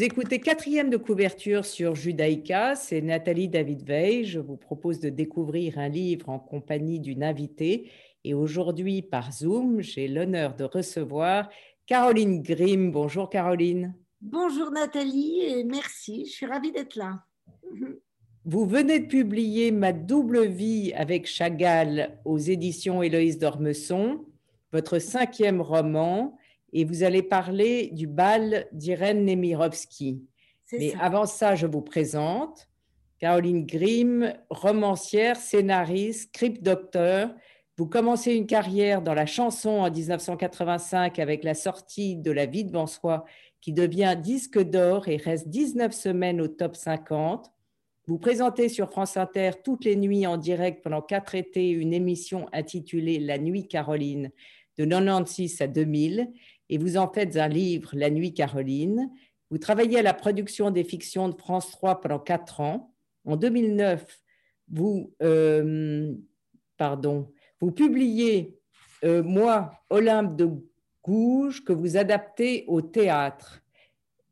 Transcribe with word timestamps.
Vous 0.00 0.06
écoutez 0.06 0.40
quatrième 0.40 0.88
de 0.88 0.96
couverture 0.96 1.66
sur 1.66 1.94
Judaïka, 1.94 2.74
c'est 2.74 3.02
Nathalie 3.02 3.48
David 3.48 3.82
Veil. 3.82 4.24
Je 4.24 4.40
vous 4.40 4.56
propose 4.56 4.98
de 4.98 5.10
découvrir 5.10 5.78
un 5.78 5.90
livre 5.90 6.30
en 6.30 6.38
compagnie 6.38 7.00
d'une 7.00 7.22
invitée. 7.22 7.90
Et 8.24 8.32
aujourd'hui, 8.32 9.02
par 9.02 9.30
Zoom, 9.30 9.82
j'ai 9.82 10.08
l'honneur 10.08 10.56
de 10.56 10.64
recevoir 10.64 11.50
Caroline 11.84 12.40
Grimm. 12.40 12.90
Bonjour 12.90 13.28
Caroline. 13.28 13.94
Bonjour 14.22 14.70
Nathalie 14.70 15.42
et 15.42 15.64
merci, 15.64 16.24
je 16.24 16.30
suis 16.30 16.46
ravie 16.46 16.72
d'être 16.72 16.96
là. 16.96 17.22
Vous 18.46 18.64
venez 18.64 19.00
de 19.00 19.06
publier 19.06 19.70
Ma 19.70 19.92
double 19.92 20.46
vie 20.46 20.94
avec 20.94 21.26
Chagall 21.26 22.18
aux 22.24 22.38
éditions 22.38 23.02
Héloïse 23.02 23.38
d'Ormesson, 23.38 24.24
votre 24.72 24.98
cinquième 24.98 25.60
roman 25.60 26.38
et 26.72 26.84
vous 26.84 27.02
allez 27.02 27.22
parler 27.22 27.90
du 27.92 28.06
bal 28.06 28.66
d'Irène 28.72 29.24
Nemirovsky. 29.24 30.22
Mais 30.72 30.94
avant 31.00 31.26
ça, 31.26 31.54
je 31.54 31.66
vous 31.66 31.82
présente 31.82 32.68
Caroline 33.18 33.66
Grimm, 33.66 34.32
romancière, 34.48 35.36
scénariste, 35.36 36.28
script 36.28 36.62
docteur. 36.62 37.34
Vous 37.76 37.86
commencez 37.86 38.34
une 38.34 38.46
carrière 38.46 39.02
dans 39.02 39.14
la 39.14 39.26
chanson 39.26 39.70
en 39.70 39.90
1985 39.90 41.18
avec 41.18 41.44
la 41.44 41.54
sortie 41.54 42.16
de 42.16 42.30
La 42.30 42.46
vie 42.46 42.64
devant 42.64 42.86
soi 42.86 43.24
qui 43.60 43.72
devient 43.72 44.16
disque 44.20 44.58
d'or 44.58 45.08
et 45.08 45.16
reste 45.16 45.48
19 45.48 45.92
semaines 45.92 46.40
au 46.40 46.48
top 46.48 46.76
50. 46.76 47.50
Vous 48.06 48.18
présentez 48.18 48.68
sur 48.68 48.90
France 48.90 49.16
Inter 49.16 49.50
toutes 49.62 49.84
les 49.84 49.96
nuits 49.96 50.26
en 50.26 50.36
direct 50.36 50.82
pendant 50.82 51.02
quatre 51.02 51.34
étés 51.34 51.70
une 51.70 51.92
émission 51.92 52.46
intitulée 52.52 53.18
La 53.18 53.38
Nuit 53.38 53.68
Caroline 53.68 54.30
de 54.78 54.84
96 54.84 55.60
à 55.60 55.66
2000 55.66 56.32
et 56.70 56.78
vous 56.78 56.96
en 56.96 57.12
faites 57.12 57.36
un 57.36 57.48
livre, 57.48 57.90
La 57.94 58.10
Nuit 58.10 58.32
Caroline. 58.32 59.10
Vous 59.50 59.58
travaillez 59.58 59.98
à 59.98 60.02
la 60.02 60.14
production 60.14 60.70
des 60.70 60.84
fictions 60.84 61.28
de 61.28 61.34
France 61.34 61.72
3 61.72 62.00
pendant 62.00 62.20
quatre 62.20 62.60
ans. 62.60 62.94
En 63.24 63.36
2009, 63.36 64.06
vous, 64.70 65.12
euh, 65.20 66.14
pardon, 66.78 67.32
publiez 67.74 68.56
euh, 69.04 69.22
Moi, 69.24 69.72
Olympe 69.90 70.36
de 70.36 70.48
Gouges, 71.04 71.64
que 71.64 71.72
vous 71.72 71.96
adaptez 71.96 72.64
au 72.68 72.80
théâtre. 72.82 73.62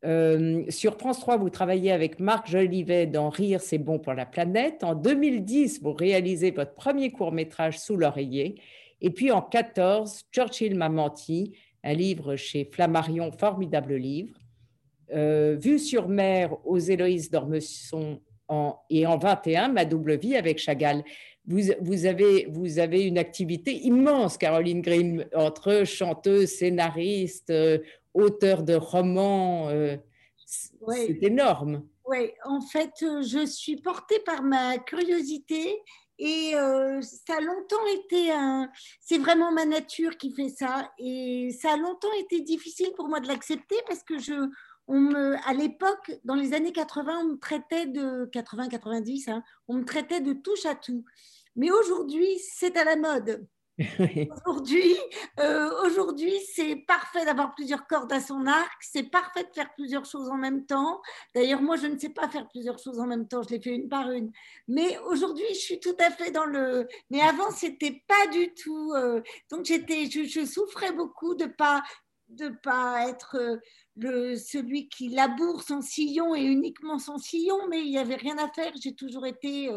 Euh, 0.05 0.63
sur 0.69 0.97
France 0.97 1.19
3, 1.19 1.35
vous 1.35 1.49
travaillez 1.49 1.91
avec 1.91 2.21
Marc 2.21 2.49
Jolivet 2.49 3.05
dans 3.05 3.29
Rire, 3.29 3.59
c'est 3.59 3.77
bon 3.79 3.99
pour 3.99 4.13
la 4.13 4.25
planète. 4.25 4.85
En 4.85 4.95
2010, 4.95 5.81
vous 5.81 5.91
réalisez 5.91 6.51
votre 6.51 6.73
premier 6.73 7.11
court 7.11 7.33
métrage 7.33 7.77
Sous 7.79 7.97
l'oreiller. 7.97 8.61
Et 9.01 9.09
puis 9.09 9.29
en 9.31 9.41
2014, 9.41 10.23
Churchill 10.31 10.75
m'a 10.75 10.89
menti, 10.89 11.53
un 11.83 11.93
livre 11.93 12.35
chez 12.35 12.65
Flammarion, 12.65 13.31
formidable 13.31 13.95
livre. 13.95 14.37
Euh, 15.11 15.57
Vue 15.59 15.79
sur 15.79 16.07
mer 16.07 16.55
aux 16.65 16.77
Héloïse 16.77 17.31
d'Ormesson 17.31 18.21
en, 18.47 18.77
et 18.89 19.07
en 19.07 19.17
21, 19.17 19.69
Ma 19.69 19.85
double 19.85 20.17
vie 20.17 20.35
avec 20.35 20.59
Chagall. 20.59 21.03
Vous, 21.45 21.61
vous, 21.81 22.05
avez, 22.05 22.47
vous 22.51 22.79
avez 22.79 23.03
une 23.03 23.17
activité 23.17 23.73
immense, 23.73 24.37
Caroline 24.37 24.81
Grimm, 24.81 25.25
entre 25.33 25.83
chanteuse, 25.83 26.49
scénariste, 26.49 27.49
euh, 27.49 27.79
auteur 28.13 28.63
de 28.63 28.75
romans. 28.75 29.69
Euh, 29.69 29.97
c'est 30.45 31.23
énorme. 31.23 31.83
Oui, 32.05 32.31
en 32.43 32.61
fait, 32.61 32.93
je 33.01 33.45
suis 33.45 33.77
portée 33.77 34.19
par 34.25 34.41
ma 34.41 34.77
curiosité 34.79 35.75
et 36.19 36.53
euh, 36.55 37.01
ça 37.01 37.37
a 37.37 37.41
longtemps 37.41 37.85
été 37.87 38.31
un. 38.31 38.69
C'est 38.99 39.17
vraiment 39.17 39.51
ma 39.53 39.65
nature 39.65 40.17
qui 40.17 40.33
fait 40.33 40.49
ça. 40.49 40.91
Et 40.99 41.49
ça 41.59 41.73
a 41.73 41.77
longtemps 41.77 42.11
été 42.19 42.41
difficile 42.41 42.91
pour 42.95 43.07
moi 43.07 43.21
de 43.21 43.27
l'accepter 43.27 43.77
parce 43.87 44.03
que 44.03 44.19
je. 44.19 44.33
On 44.91 44.99
me, 44.99 45.35
à 45.47 45.53
l'époque, 45.53 46.11
dans 46.23 46.33
les 46.33 46.53
années 46.53 46.71
80, 46.71 47.19
on 47.21 47.27
me 47.33 47.37
traitait 47.37 47.85
de 47.85 48.25
80-90, 48.33 49.29
hein, 49.29 49.43
on 49.67 49.75
me 49.75 49.85
traitait 49.85 50.19
de 50.19 50.33
touche 50.33 50.65
à 50.65 50.73
tout. 50.73 51.05
Mais 51.55 51.69
aujourd'hui, 51.69 52.27
c'est 52.39 52.75
à 52.75 52.83
la 52.83 52.95
mode. 52.95 53.47
Aujourd'hui, 54.45 54.97
euh, 55.39 55.69
aujourd'hui, 55.85 56.33
c'est 56.53 56.75
parfait 56.75 57.23
d'avoir 57.23 57.55
plusieurs 57.55 57.87
cordes 57.87 58.11
à 58.11 58.19
son 58.19 58.45
arc, 58.45 58.77
c'est 58.81 59.03
parfait 59.03 59.43
de 59.43 59.53
faire 59.53 59.73
plusieurs 59.73 60.05
choses 60.05 60.29
en 60.29 60.37
même 60.37 60.65
temps. 60.65 61.01
D'ailleurs, 61.33 61.61
moi, 61.61 61.77
je 61.77 61.87
ne 61.87 61.97
sais 61.97 62.09
pas 62.09 62.27
faire 62.27 62.47
plusieurs 62.49 62.77
choses 62.77 62.99
en 62.99 63.07
même 63.07 63.27
temps, 63.27 63.41
je 63.41 63.49
les 63.49 63.61
fais 63.61 63.69
une 63.69 63.87
par 63.87 64.11
une. 64.11 64.31
Mais 64.67 64.97
aujourd'hui, 65.07 65.45
je 65.51 65.59
suis 65.59 65.79
tout 65.79 65.95
à 65.99 66.11
fait 66.11 66.31
dans 66.31 66.45
le. 66.45 66.87
Mais 67.09 67.21
avant, 67.21 67.51
c'était 67.51 68.03
pas 68.07 68.27
du 68.27 68.53
tout. 68.53 68.93
Euh, 68.95 69.21
donc, 69.49 69.65
j'étais, 69.65 70.09
je, 70.09 70.45
souffrais 70.45 70.91
beaucoup 70.91 71.35
de 71.35 71.45
pas 71.45 71.81
de 72.27 72.49
pas 72.61 73.07
être 73.07 73.37
euh, 73.37 73.57
le, 73.95 74.35
celui 74.35 74.89
qui 74.89 75.07
laboure 75.09 75.63
son 75.63 75.81
sillon 75.81 76.35
et 76.35 76.41
uniquement 76.41 76.99
son 76.99 77.17
sillon, 77.17 77.67
mais 77.69 77.79
il 77.79 77.89
n'y 77.89 77.97
avait 77.97 78.15
rien 78.15 78.37
à 78.37 78.49
faire. 78.51 78.73
J'ai 78.81 78.93
toujours 78.93 79.25
été 79.25 79.69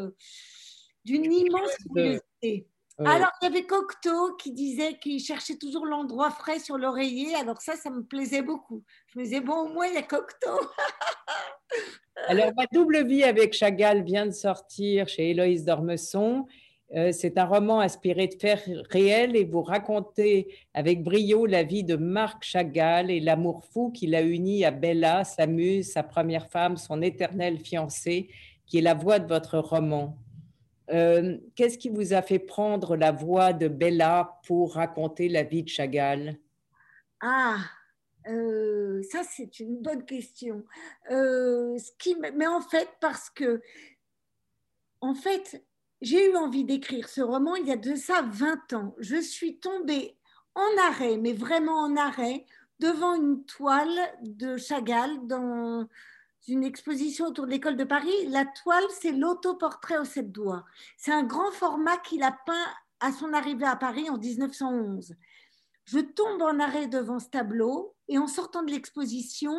d'une 1.05 1.33
immense 1.33 1.77
curiosité. 1.77 2.72
Alors, 3.07 3.31
il 3.41 3.45
y 3.45 3.49
avait 3.49 3.67
Cocteau 3.67 4.35
qui 4.37 4.53
disait 4.53 4.99
qu'il 4.99 5.21
cherchait 5.21 5.57
toujours 5.57 5.87
l'endroit 5.87 6.31
frais 6.31 6.59
sur 6.59 6.79
l'oreiller. 6.79 7.35
Alors 7.35 7.61
ça, 7.61 7.77
ça 7.77 7.91
me 7.91 8.03
plaisait 8.03 8.43
beaucoup. 8.43 8.83
Je 9.09 9.19
me 9.19 9.25
disais, 9.25 9.41
bon, 9.41 9.55
au 9.55 9.69
moins, 9.69 9.87
il 9.87 9.95
y 9.95 9.99
a 9.99 10.03
Cocteau. 10.03 10.61
Alors, 12.29 12.51
Ma 12.57 12.67
double 12.73 13.07
vie 13.07 13.25
avec 13.25 13.53
Chagall 13.53 14.03
vient 14.03 14.27
de 14.27 14.33
sortir 14.33 15.09
chez 15.09 15.31
Héloïse 15.31 15.65
d'Ormesson. 15.65 16.47
Euh, 16.95 17.11
c'est 17.11 17.39
un 17.39 17.47
roman 17.47 17.81
inspiré 17.81 18.27
de 18.27 18.35
faits 18.35 18.69
réels 18.91 19.35
et 19.35 19.45
vous 19.45 19.63
racontez 19.63 20.55
avec 20.75 21.03
brio 21.03 21.47
la 21.47 21.63
vie 21.63 21.85
de 21.85 21.97
Marc 21.97 22.45
Chagall 22.45 23.11
et 23.11 23.19
l'amour 23.19 23.65
fou 23.65 23.91
qui 23.91 24.07
l'a 24.07 24.21
uni 24.21 24.65
à 24.67 24.71
Bella, 24.71 25.25
sa 25.25 25.47
muse, 25.47 25.93
sa 25.93 26.03
première 26.03 26.51
femme, 26.51 26.77
son 26.77 27.01
éternelle 27.01 27.59
fiancée, 27.59 28.29
qui 28.67 28.79
est 28.79 28.83
la 28.83 28.95
voix 28.95 29.19
de 29.19 29.27
votre 29.27 29.59
roman. 29.59 30.19
Euh, 30.93 31.39
qu'est-ce 31.55 31.79
qui 31.79 31.89
vous 31.89 32.13
a 32.13 32.23
fait 32.23 32.39
prendre 32.39 32.97
la 32.97 33.13
voix 33.13 33.53
de 33.53 33.69
Bella 33.69 34.41
pour 34.47 34.75
raconter 34.75 35.29
la 35.29 35.43
vie 35.43 35.63
de 35.63 35.69
Chagall? 35.69 36.39
Ah, 37.21 37.59
euh, 38.29 39.03
ça 39.11 39.23
c'est 39.25 39.59
une 39.61 39.81
bonne 39.81 40.05
question. 40.05 40.65
Euh, 41.11 41.79
ce 41.79 41.91
qui, 41.99 42.17
mais 42.35 42.47
en 42.47 42.61
fait, 42.61 42.89
parce 43.01 43.31
que, 43.31 43.63
en 45.01 45.15
fait, 45.15 45.65
j'ai 46.03 46.31
eu 46.31 46.37
envie 46.37 46.65
d'écrire 46.65 47.09
ce 47.09 47.21
roman 47.21 47.55
il 47.55 47.67
y 47.67 47.73
a 47.73 47.77
de 47.77 47.95
ça 47.95 48.23
20 48.23 48.73
ans. 48.75 48.95
Je 48.99 49.21
suis 49.21 49.59
tombée 49.59 50.17
en 50.55 50.89
arrêt, 50.89 51.17
mais 51.17 51.33
vraiment 51.33 51.79
en 51.79 51.97
arrêt, 51.97 52.45
devant 52.81 53.15
une 53.15 53.45
toile 53.45 53.99
de 54.23 54.57
Chagall 54.57 55.27
dans 55.27 55.89
une 56.49 56.65
exposition 56.65 57.27
autour 57.27 57.47
de 57.47 57.51
l'école 57.51 57.77
de 57.77 57.85
Paris. 57.85 58.27
La 58.29 58.45
toile, 58.45 58.85
c'est 59.01 59.13
l'autoportrait 59.13 59.99
aux 59.99 60.05
sept 60.05 60.33
doigts. 60.33 60.65
C'est 60.97 61.13
un 61.13 61.23
grand 61.23 61.51
format 61.53 61.97
qu'il 61.99 62.23
a 62.23 62.37
peint 62.47 62.67
à 63.01 63.13
son 63.13 63.33
arrivée 63.33 63.67
à 63.67 63.77
Paris 63.77 64.09
en 64.11 64.19
1911. 64.19 65.15
Je 65.85 65.99
tombe 65.99 66.43
en 66.43 66.59
arrêt 66.61 66.87
devant 66.87 67.19
ce 67.19 67.29
tableau 67.29 67.95
et 68.09 68.19
en 68.19 68.27
sortant 68.27 68.63
de 68.63 68.71
l'exposition, 68.71 69.59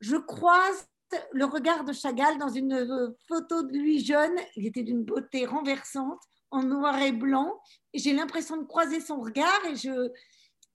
je 0.00 0.16
croise 0.16 0.88
le 1.32 1.44
regard 1.44 1.84
de 1.84 1.92
Chagall 1.92 2.38
dans 2.38 2.48
une 2.48 3.14
photo 3.28 3.62
de 3.62 3.72
lui 3.72 4.04
jeune. 4.04 4.34
Il 4.56 4.66
était 4.66 4.82
d'une 4.82 5.04
beauté 5.04 5.46
renversante, 5.46 6.20
en 6.50 6.62
noir 6.62 7.00
et 7.00 7.12
blanc. 7.12 7.60
J'ai 7.94 8.12
l'impression 8.12 8.56
de 8.56 8.64
croiser 8.64 9.00
son 9.00 9.20
regard 9.20 9.64
et 9.66 9.76
je, 9.76 10.12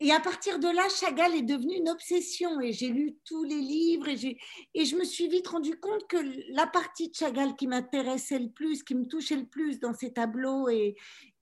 et 0.01 0.11
à 0.13 0.19
partir 0.21 0.59
de 0.59 0.67
là, 0.67 0.87
Chagall 0.87 1.35
est 1.35 1.41
devenu 1.41 1.75
une 1.75 1.89
obsession 1.89 2.61
et 2.61 2.71
j'ai 2.71 2.87
lu 2.87 3.17
tous 3.25 3.43
les 3.43 3.59
livres 3.59 4.07
et, 4.07 4.37
et 4.73 4.85
je 4.85 4.95
me 4.95 5.03
suis 5.03 5.27
vite 5.27 5.47
rendu 5.47 5.77
compte 5.77 6.07
que 6.07 6.17
la 6.53 6.67
partie 6.67 7.09
de 7.09 7.15
Chagall 7.15 7.55
qui 7.57 7.67
m'intéressait 7.67 8.39
le 8.39 8.49
plus, 8.49 8.83
qui 8.83 8.95
me 8.95 9.05
touchait 9.05 9.35
le 9.35 9.47
plus 9.47 9.79
dans 9.79 9.93
ses 9.93 10.13
tableaux 10.13 10.69
et, 10.69 10.95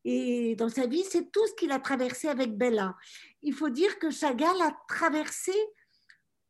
et 0.06 0.56
dans 0.56 0.70
sa 0.70 0.88
vie, 0.88 1.04
c'est 1.04 1.32
tout 1.32 1.46
ce 1.46 1.54
qu'il 1.54 1.72
a 1.72 1.80
traversé 1.80 2.30
avec 2.30 2.58
Bella. 2.58 2.96
Il 3.44 3.54
faut 3.54 3.70
dire 3.70 4.00
que 4.00 4.10
Chagall 4.10 4.60
a 4.62 4.76
traversé 4.88 5.54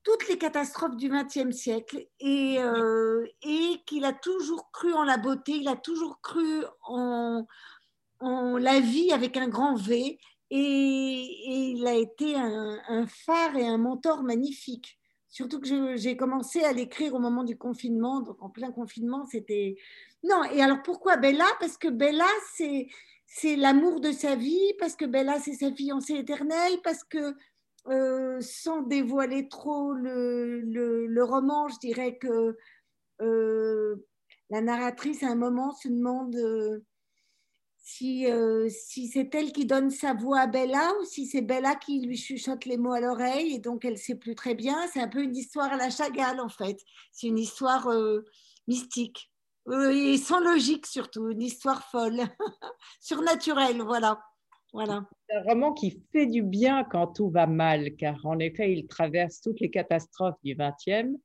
toutes 0.04 0.30
les 0.30 0.38
catastrophes 0.38 0.96
du 0.96 1.10
XXe 1.10 1.54
siècle 1.54 2.08
et, 2.22 2.60
euh, 2.60 3.26
et 3.42 3.82
qu'il 3.86 4.06
a 4.06 4.14
toujours 4.14 4.72
cru 4.72 4.94
en 4.94 5.04
la 5.04 5.18
beauté, 5.18 5.52
il 5.54 5.68
a 5.68 5.76
toujours 5.76 6.22
cru 6.22 6.64
en, 6.84 7.46
en 8.22 8.58
la 8.58 8.80
vie 8.80 9.12
avec 9.12 9.36
un 9.36 9.50
grand 9.50 9.76
V 9.76 10.18
et, 10.50 11.72
il 11.72 11.86
a 11.88 11.94
été 11.94 12.36
un, 12.36 13.08
phare 13.08 13.56
et 13.58 13.68
un 13.68 13.78
mentor 13.78 14.24
magnifique. 14.24 15.00
Surtout 15.30 15.60
que 15.60 15.96
j'ai 15.98 16.18
commencé 16.18 16.64
à 16.64 16.74
l'écrire 16.74 17.14
au 17.14 17.20
moment 17.20 17.44
du 17.44 17.58
confinement, 17.58 18.22
donc 18.22 18.42
en 18.42 18.50
plein 18.50 18.72
confinement, 18.72 19.26
c'était... 19.26 19.76
Non, 20.24 20.44
et 20.46 20.62
alors 20.62 20.82
pourquoi 20.84 21.18
Bella? 21.18 21.46
Parce 21.60 21.78
que 21.78 21.90
Bella, 21.90 22.26
c'est 22.56 23.56
l'amour 23.56 24.00
de 24.00 24.12
sa 24.12 24.36
vie, 24.36 24.74
parce 24.80 24.96
que 24.96 25.06
Bella, 25.06 25.40
c'est 25.40 25.54
sa 25.54 25.72
fiancée 25.72 26.16
éternelle, 26.16 26.80
parce 26.84 27.04
que 27.04 27.36
euh, 27.88 28.42
sans 28.42 28.82
dévoiler 28.82 29.48
trop 29.48 29.94
le, 29.94 30.60
le, 30.62 31.24
roman, 31.24 31.70
je 31.70 31.80
dirais 31.80 32.18
que 32.18 32.58
euh, 33.22 33.96
la 34.50 34.62
narratrice 34.62 35.24
à 35.24 35.30
un 35.30 35.36
moment 35.36 35.72
se 35.72 35.88
demande 35.88 36.36
euh, 36.36 36.80
si, 37.88 38.30
euh, 38.30 38.68
si 38.68 39.08
c'est 39.08 39.34
elle 39.34 39.54
qui 39.54 39.66
donne 39.66 39.92
sa 39.92 40.14
voix 40.14 40.42
à 40.42 40.48
Bella 40.48 40.92
ou 41.00 41.06
si 41.06 41.26
c'est 41.26 41.42
Bella 41.42 41.74
qui 41.76 42.06
lui 42.06 42.18
chuchote 42.18 42.66
les 42.66 42.76
mots 42.76 42.92
à 42.92 43.00
l'oreille 43.00 43.56
et 43.56 43.60
donc 43.60 43.86
elle 43.86 43.94
ne 43.94 43.98
sait 43.98 44.16
plus 44.16 44.36
très 44.36 44.56
bien. 44.56 44.76
C'est 44.92 45.00
un 45.00 45.08
peu 45.08 45.24
une 45.24 45.36
histoire 45.36 45.72
à 45.72 45.78
la 45.78 45.90
Chagall 45.90 46.42
en 46.42 46.50
fait. 46.50 46.78
C'est 47.14 47.28
une 47.28 47.40
histoire 47.40 47.88
euh, 47.88 48.26
mystique 48.68 49.32
et 49.72 50.18
sans 50.18 50.42
logique 50.42 50.86
surtout, 50.86 51.30
une 51.30 51.42
histoire 51.42 51.82
folle, 51.90 52.20
surnaturelle, 53.00 53.82
voilà. 53.82 54.22
voilà. 54.74 55.08
C'est 55.30 55.38
un 55.38 55.44
roman 55.44 55.74
qui 55.74 56.04
fait 56.12 56.26
du 56.26 56.42
bien 56.42 56.84
quand 56.84 57.08
tout 57.08 57.30
va 57.30 57.48
mal, 57.48 57.96
car 57.96 58.26
en 58.26 58.40
effet, 58.40 58.74
il 58.74 58.88
traverse 58.88 59.40
toutes 59.42 59.62
les 59.62 59.70
catastrophes 59.70 60.40
du 60.44 60.56
XXe 60.56 61.18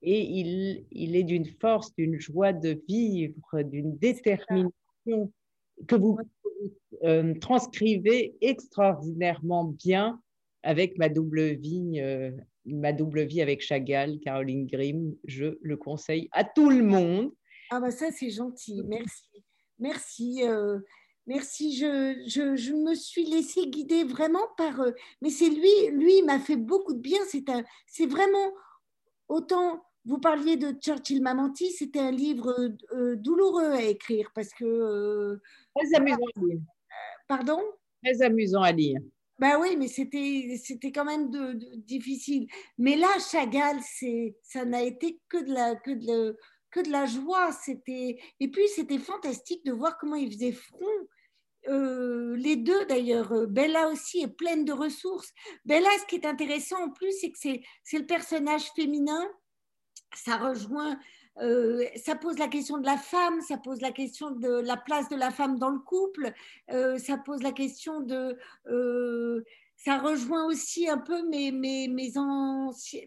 et 0.00 0.20
il, 0.22 0.86
il 0.90 1.16
est 1.16 1.22
d'une 1.22 1.46
force, 1.60 1.94
d'une 1.94 2.18
joie 2.18 2.54
de 2.54 2.82
vivre, 2.88 3.62
d'une 3.62 3.96
détermination 3.96 5.32
que 5.86 5.96
vous 5.96 6.18
euh, 7.04 7.34
transcrivez 7.40 8.36
extraordinairement 8.40 9.64
bien 9.64 10.20
avec 10.62 10.98
ma 10.98 11.08
double 11.08 11.54
vie, 11.54 12.00
euh, 12.00 12.32
ma 12.64 12.92
double 12.92 13.22
vie 13.22 13.40
avec 13.40 13.60
Chagall, 13.60 14.18
Caroline 14.20 14.66
Grimm. 14.66 15.14
Je 15.24 15.58
le 15.60 15.76
conseille 15.76 16.28
à 16.32 16.44
tout 16.44 16.70
le 16.70 16.82
monde. 16.82 17.32
Ah 17.70 17.80
bah 17.80 17.90
ça 17.90 18.10
c'est 18.10 18.30
gentil, 18.30 18.82
merci, 18.86 19.28
merci. 19.78 20.42
Euh, 20.42 20.78
merci, 21.26 21.76
je, 21.76 22.22
je, 22.26 22.56
je, 22.56 22.72
me 22.72 22.94
suis 22.94 23.26
laissée 23.26 23.68
guider 23.68 24.04
vraiment 24.04 24.46
par... 24.56 24.80
mais 25.20 25.30
c'est 25.30 25.50
lui, 25.50 25.88
lui, 25.92 26.18
il 26.18 26.24
m'a 26.24 26.38
fait 26.38 26.56
beaucoup 26.56 26.94
de 26.94 27.00
bien. 27.00 27.20
C'est 27.86 28.06
vraiment 28.06 28.52
autant 29.28 29.82
vous 30.08 30.18
parliez 30.18 30.56
de 30.56 30.72
Churchill 30.72 31.20
Mamanti, 31.20 31.70
c'était 31.70 31.98
un 31.98 32.10
livre 32.10 32.72
euh, 32.92 33.14
douloureux 33.16 33.72
à 33.72 33.82
écrire 33.82 34.30
parce 34.34 34.48
que. 34.54 34.64
Euh, 34.64 35.36
Très 35.76 35.94
amusant 35.94 36.16
à 36.16 36.40
lire. 36.40 36.60
Pardon? 37.28 37.60
Très 38.02 38.22
amusant 38.22 38.62
à 38.62 38.72
lire. 38.72 38.98
Ben 39.38 39.60
oui, 39.60 39.76
mais 39.76 39.86
c'était, 39.86 40.90
quand 40.92 41.04
même 41.04 41.30
de, 41.30 41.52
difficile. 41.76 42.46
Mais 42.78 42.96
là, 42.96 43.08
Chagall, 43.30 43.76
ça 44.42 44.64
n'a 44.64 44.82
été 44.82 45.20
que 45.28 45.44
de 45.44 45.52
la, 45.52 45.76
que 45.76 45.90
de, 45.90 46.38
que 46.70 46.80
de 46.80 46.90
la 46.90 47.04
joie. 47.04 47.50
Et 47.66 48.48
puis, 48.48 48.68
c'était 48.74 48.98
fantastique 48.98 49.64
de 49.66 49.72
voir 49.72 49.98
comment 49.98 50.16
il 50.16 50.32
faisait 50.32 50.52
front. 50.52 50.86
Euh, 51.68 52.34
les 52.36 52.56
deux 52.56 52.86
d'ailleurs, 52.86 53.46
Bella 53.46 53.88
aussi 53.90 54.22
est 54.22 54.36
pleine 54.36 54.64
de 54.64 54.72
ressources. 54.72 55.32
Bella, 55.66 55.90
ce 56.00 56.06
qui 56.06 56.16
est 56.16 56.26
intéressant 56.26 56.82
en 56.82 56.90
plus, 56.90 57.12
c'est 57.20 57.30
que 57.30 57.38
c'est, 57.38 57.60
c'est 57.84 57.98
le 57.98 58.06
personnage 58.06 58.70
féminin 58.74 59.28
ça 60.14 60.36
rejoint, 60.36 60.98
euh, 61.40 61.84
ça 61.96 62.14
pose 62.16 62.38
la 62.38 62.48
question 62.48 62.78
de 62.78 62.86
la 62.86 62.96
femme, 62.96 63.40
ça 63.40 63.58
pose 63.58 63.80
la 63.80 63.92
question 63.92 64.30
de 64.30 64.60
la 64.60 64.76
place 64.76 65.08
de 65.08 65.16
la 65.16 65.30
femme 65.30 65.58
dans 65.58 65.70
le 65.70 65.78
couple, 65.78 66.32
euh, 66.70 66.98
ça 66.98 67.16
pose 67.16 67.42
la 67.42 67.52
question 67.52 68.00
de... 68.00 68.36
Euh, 68.68 69.44
ça 69.80 69.98
rejoint 69.98 70.44
aussi 70.46 70.88
un 70.88 70.98
peu 70.98 71.22
mes, 71.28 71.52
mes, 71.52 71.86
mes, 71.86 72.12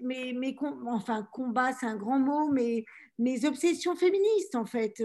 mes, 0.02 0.32
mes 0.32 0.56
enfin, 0.88 1.28
combats, 1.34 1.74
c'est 1.74 1.86
un 1.86 1.98
grand 1.98 2.18
mot, 2.18 2.48
mais 2.50 2.86
mes 3.20 3.44
obsessions 3.46 3.94
féministes, 3.98 4.56
en 4.56 4.64
fait. 4.64 5.04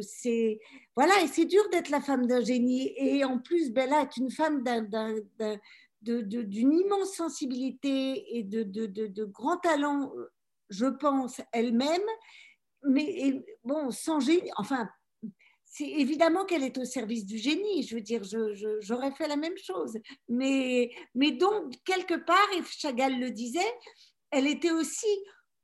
c'est 0.00 0.58
voilà, 0.96 1.12
et 1.22 1.26
c'est 1.26 1.44
dur 1.44 1.68
d'être 1.70 1.90
la 1.90 2.00
femme 2.00 2.26
d'un 2.26 2.40
génie. 2.40 2.94
Et 2.96 3.26
en 3.26 3.38
plus, 3.38 3.70
Bella 3.72 4.00
est 4.00 4.16
une 4.16 4.30
femme 4.30 4.64
d'une 6.00 6.72
immense 6.72 7.12
sensibilité 7.12 8.38
et 8.38 8.42
de, 8.42 8.62
de, 8.62 8.86
de, 8.86 9.06
de 9.06 9.24
grands 9.26 9.58
talents 9.58 10.10
je 10.70 10.86
pense, 10.86 11.40
elle-même, 11.52 12.02
mais 12.84 13.44
bon, 13.64 13.90
sans 13.90 14.20
génie, 14.20 14.50
enfin, 14.56 14.88
c'est 15.64 15.88
évidemment 15.88 16.44
qu'elle 16.44 16.64
est 16.64 16.78
au 16.78 16.84
service 16.84 17.26
du 17.26 17.38
génie, 17.38 17.82
je 17.82 17.94
veux 17.94 18.00
dire, 18.00 18.22
j'aurais 18.80 19.12
fait 19.12 19.28
la 19.28 19.36
même 19.36 19.56
chose. 19.58 19.98
Mais, 20.28 20.90
mais 21.14 21.32
donc, 21.32 21.74
quelque 21.84 22.14
part, 22.14 22.48
et 22.56 22.62
Chagall 22.64 23.18
le 23.18 23.30
disait, 23.30 23.60
elle 24.30 24.46
était 24.46 24.70
aussi 24.70 25.06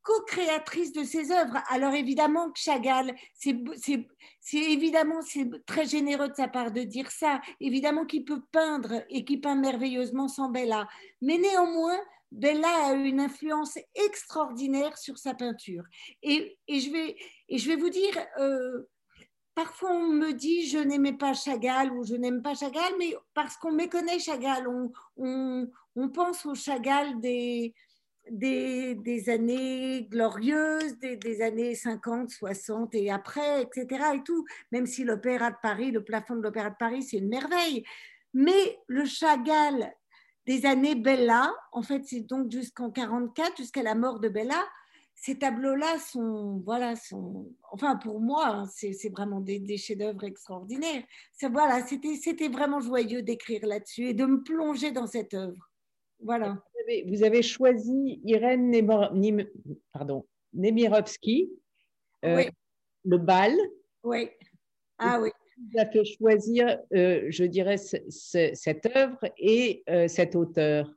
co-créatrice 0.04 0.92
de 0.92 1.02
ses 1.02 1.32
œuvres. 1.32 1.58
Alors 1.68 1.94
évidemment 1.94 2.50
que 2.50 2.60
Chagall, 2.60 3.14
c'est 3.34 3.56
évidemment 4.52 5.22
c'est 5.22 5.48
très 5.66 5.86
généreux 5.86 6.28
de 6.28 6.34
sa 6.34 6.46
part 6.46 6.70
de 6.70 6.82
dire 6.82 7.10
ça. 7.10 7.40
Évidemment 7.58 8.04
qu'il 8.04 8.24
peut 8.24 8.42
peindre 8.52 9.02
et 9.08 9.24
qu'il 9.24 9.40
peint 9.40 9.56
merveilleusement 9.56 10.28
sans 10.28 10.50
Bella. 10.50 10.86
Mais 11.22 11.38
néanmoins, 11.38 11.98
Bella 12.34 12.86
a 12.86 12.92
une 12.94 13.20
influence 13.20 13.78
extraordinaire 13.94 14.98
sur 14.98 15.18
sa 15.18 15.34
peinture. 15.34 15.84
Et, 16.20 16.58
je, 16.68 16.90
vais, 16.90 17.16
et 17.48 17.58
je 17.58 17.68
vais 17.68 17.76
vous 17.76 17.90
dire, 17.90 18.12
euh, 18.40 18.88
parfois 19.54 19.92
on 19.92 20.08
me 20.08 20.32
dit 20.32 20.66
je 20.66 20.78
n'aimais 20.78 21.12
pas 21.12 21.32
Chagall 21.32 21.92
ou 21.92 22.04
je 22.04 22.16
n'aime 22.16 22.42
pas 22.42 22.56
Chagall, 22.56 22.92
mais 22.98 23.14
parce 23.34 23.56
qu'on 23.56 23.70
méconnaît 23.70 24.18
Chagall, 24.18 24.66
on, 25.16 25.70
pense 26.12 26.44
au 26.44 26.56
Chagall 26.56 27.20
des, 27.20 27.72
des, 28.28 29.30
années 29.30 30.08
glorieuses, 30.10 30.98
des, 30.98 31.40
années 31.40 31.76
50, 31.76 32.30
60 32.30 32.96
et 32.96 33.12
après, 33.12 33.62
etc. 33.62 34.06
Et 34.16 34.22
tout, 34.24 34.44
même 34.72 34.86
si 34.86 35.04
l'Opéra 35.04 35.52
de 35.52 35.56
Paris, 35.62 35.92
le 35.92 36.02
plafond 36.02 36.34
de 36.34 36.42
l'Opéra 36.42 36.70
de 36.70 36.76
Paris, 36.80 37.04
c'est 37.04 37.18
une 37.18 37.28
merveille. 37.28 37.84
Mais 38.32 38.80
le 38.88 39.04
Chagall 39.04 39.94
des 40.46 40.66
années 40.66 40.94
Bella. 40.94 41.52
En 41.72 41.82
fait, 41.82 42.02
c'est 42.04 42.20
donc 42.20 42.50
jusqu'en 42.50 42.90
44, 42.90 43.56
jusqu'à 43.56 43.82
la 43.82 43.94
mort 43.94 44.20
de 44.20 44.28
Bella. 44.28 44.62
Ces 45.14 45.38
tableaux-là 45.38 45.98
sont, 45.98 46.60
voilà, 46.64 46.96
sont, 46.96 47.48
enfin 47.70 47.96
pour 47.96 48.20
moi, 48.20 48.46
hein, 48.48 48.66
c'est 48.66 49.08
vraiment 49.10 49.40
des, 49.40 49.76
chefs-d'œuvre 49.78 50.24
extraordinaires. 50.24 51.02
Voilà, 51.50 51.86
c'était 51.86 52.48
vraiment 52.48 52.80
joyeux 52.80 53.22
d'écrire 53.22 53.64
là-dessus 53.64 54.08
et 54.08 54.14
de 54.14 54.26
me 54.26 54.42
plonger 54.42 54.90
dans 54.90 55.06
cette 55.06 55.32
œuvre. 55.34 55.70
Voilà. 56.20 56.62
Vous 57.06 57.22
avez, 57.22 57.42
choisi 57.42 58.20
Irène 58.24 58.70
Nemirovsky, 60.52 61.50
euh, 62.24 62.44
le 63.04 63.18
bal. 63.18 63.56
Oui. 64.02 64.28
Ah 64.98 65.20
oui 65.20 65.30
vous 65.58 65.78
a 65.80 65.86
fait 65.86 66.04
choisir, 66.04 66.78
euh, 66.94 67.26
je 67.28 67.44
dirais, 67.44 67.76
cette 67.78 68.86
œuvre 68.96 69.18
et 69.38 69.82
euh, 69.88 70.08
cet 70.08 70.34
auteur 70.34 70.90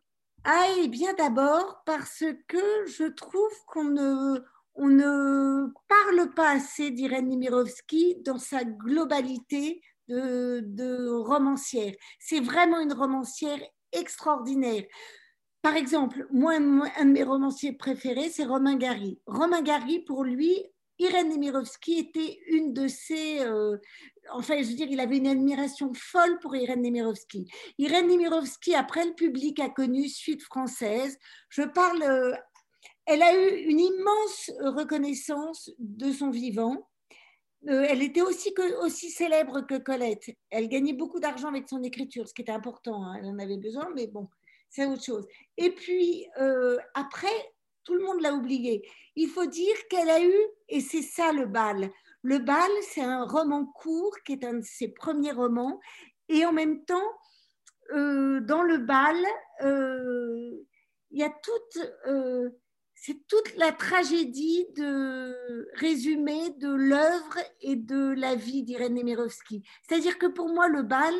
Ah, 0.43 0.67
eh 0.83 0.87
bien 0.87 1.13
d'abord 1.13 1.81
parce 1.85 2.23
que 2.47 2.85
je 2.87 3.11
trouve 3.11 3.53
qu'on 3.67 3.85
ne, 3.85 4.39
on 4.75 4.87
ne 4.87 5.67
parle 5.87 6.33
pas 6.33 6.51
assez 6.51 6.91
d'Irène 6.91 7.29
Nemirovsky 7.29 8.17
dans 8.23 8.39
sa 8.39 8.63
globalité 8.63 9.81
de, 10.07 11.09
romancière. 11.09 11.93
C'est 12.19 12.39
vraiment 12.39 12.79
une 12.79 12.93
romancière 12.93 13.59
extraordinaire. 13.91 14.83
Par 15.61 15.75
exemple, 15.75 16.27
moi, 16.31 16.53
un 16.55 17.05
de 17.05 17.11
mes 17.11 17.23
romanciers 17.23 17.73
préférés, 17.73 18.29
c'est 18.29 18.45
Romain 18.45 18.77
Gary. 18.77 19.19
Romain 19.25 19.61
Gary, 19.61 19.99
pour 19.99 20.23
lui, 20.23 20.63
Irène 20.99 21.29
Nemirovsky 21.29 21.99
était 21.99 22.39
une 22.47 22.73
de 22.73 22.87
ses, 22.87 23.41
euh, 23.41 23.77
enfin, 24.31 24.61
je 24.61 24.67
veux 24.67 24.75
dire, 24.75 24.87
il 24.89 24.99
avait 24.99 25.17
une 25.17 25.27
admiration 25.27 25.91
folle 25.93 26.39
pour 26.39 26.55
Irène 26.55 26.81
Nemirovsky. 26.81 27.45
Irène 27.77 28.07
Nemirovsky, 28.07 28.75
après 28.75 29.05
le 29.05 29.13
public 29.13 29.59
a 29.59 29.69
connu 29.69 30.07
Suite 30.07 30.43
française. 30.43 31.17
Je 31.49 31.63
parle, 31.63 32.03
euh, 32.03 32.35
elle 33.05 33.21
a 33.21 33.33
eu 33.35 33.65
une 33.69 33.79
immense 33.79 34.51
reconnaissance 34.59 35.71
de 35.79 36.11
son 36.11 36.29
vivant. 36.29 36.87
Euh, 37.69 37.85
elle 37.89 38.03
était 38.03 38.21
aussi, 38.21 38.53
aussi 38.81 39.09
célèbre 39.09 39.61
que 39.61 39.77
Colette. 39.77 40.29
Elle 40.49 40.69
gagnait 40.69 40.93
beaucoup 40.93 41.19
d'argent 41.19 41.49
avec 41.49 41.67
son 41.67 41.83
écriture, 41.83 42.27
ce 42.27 42.33
qui 42.33 42.41
était 42.41 42.51
important. 42.51 43.03
Hein. 43.03 43.15
Elle 43.19 43.27
en 43.27 43.39
avait 43.39 43.57
besoin, 43.57 43.89
mais 43.95 44.07
bon, 44.07 44.27
c'est 44.69 44.85
autre 44.85 45.03
chose. 45.03 45.27
Et 45.57 45.71
puis, 45.71 46.27
euh, 46.39 46.77
après, 46.93 47.27
tout 47.83 47.95
le 47.95 48.03
monde 48.03 48.21
l'a 48.21 48.33
oublié. 48.33 48.87
Il 49.15 49.29
faut 49.29 49.45
dire 49.45 49.75
qu'elle 49.89 50.09
a 50.09 50.21
eu, 50.21 50.35
et 50.67 50.81
c'est 50.81 51.01
ça 51.01 51.31
le 51.31 51.45
bal, 51.45 51.89
le 52.27 52.39
bal, 52.39 52.69
c'est 52.81 53.01
un 53.01 53.23
roman 53.23 53.65
court 53.65 54.13
qui 54.25 54.33
est 54.33 54.43
un 54.43 54.55
de 54.55 54.61
ses 54.61 54.89
premiers 54.89 55.31
romans. 55.31 55.79
Et 56.27 56.45
en 56.45 56.51
même 56.51 56.83
temps, 56.83 57.09
euh, 57.93 58.41
dans 58.41 58.63
le 58.63 58.79
bal, 58.79 59.15
euh, 59.61 60.51
il 61.11 61.19
y 61.19 61.23
a 61.23 61.29
toute, 61.29 61.89
euh, 62.05 62.49
c'est 62.95 63.25
toute 63.29 63.55
la 63.55 63.71
tragédie 63.71 64.67
de 64.75 65.69
résumé 65.75 66.49
de 66.57 66.67
l'œuvre 66.67 67.37
et 67.61 67.77
de 67.77 68.09
la 68.17 68.35
vie 68.35 68.63
d'Irène 68.63 68.95
Nemirovsky. 68.95 69.63
C'est-à-dire 69.87 70.17
que 70.17 70.27
pour 70.27 70.49
moi, 70.49 70.67
le 70.67 70.83
bal, 70.83 71.13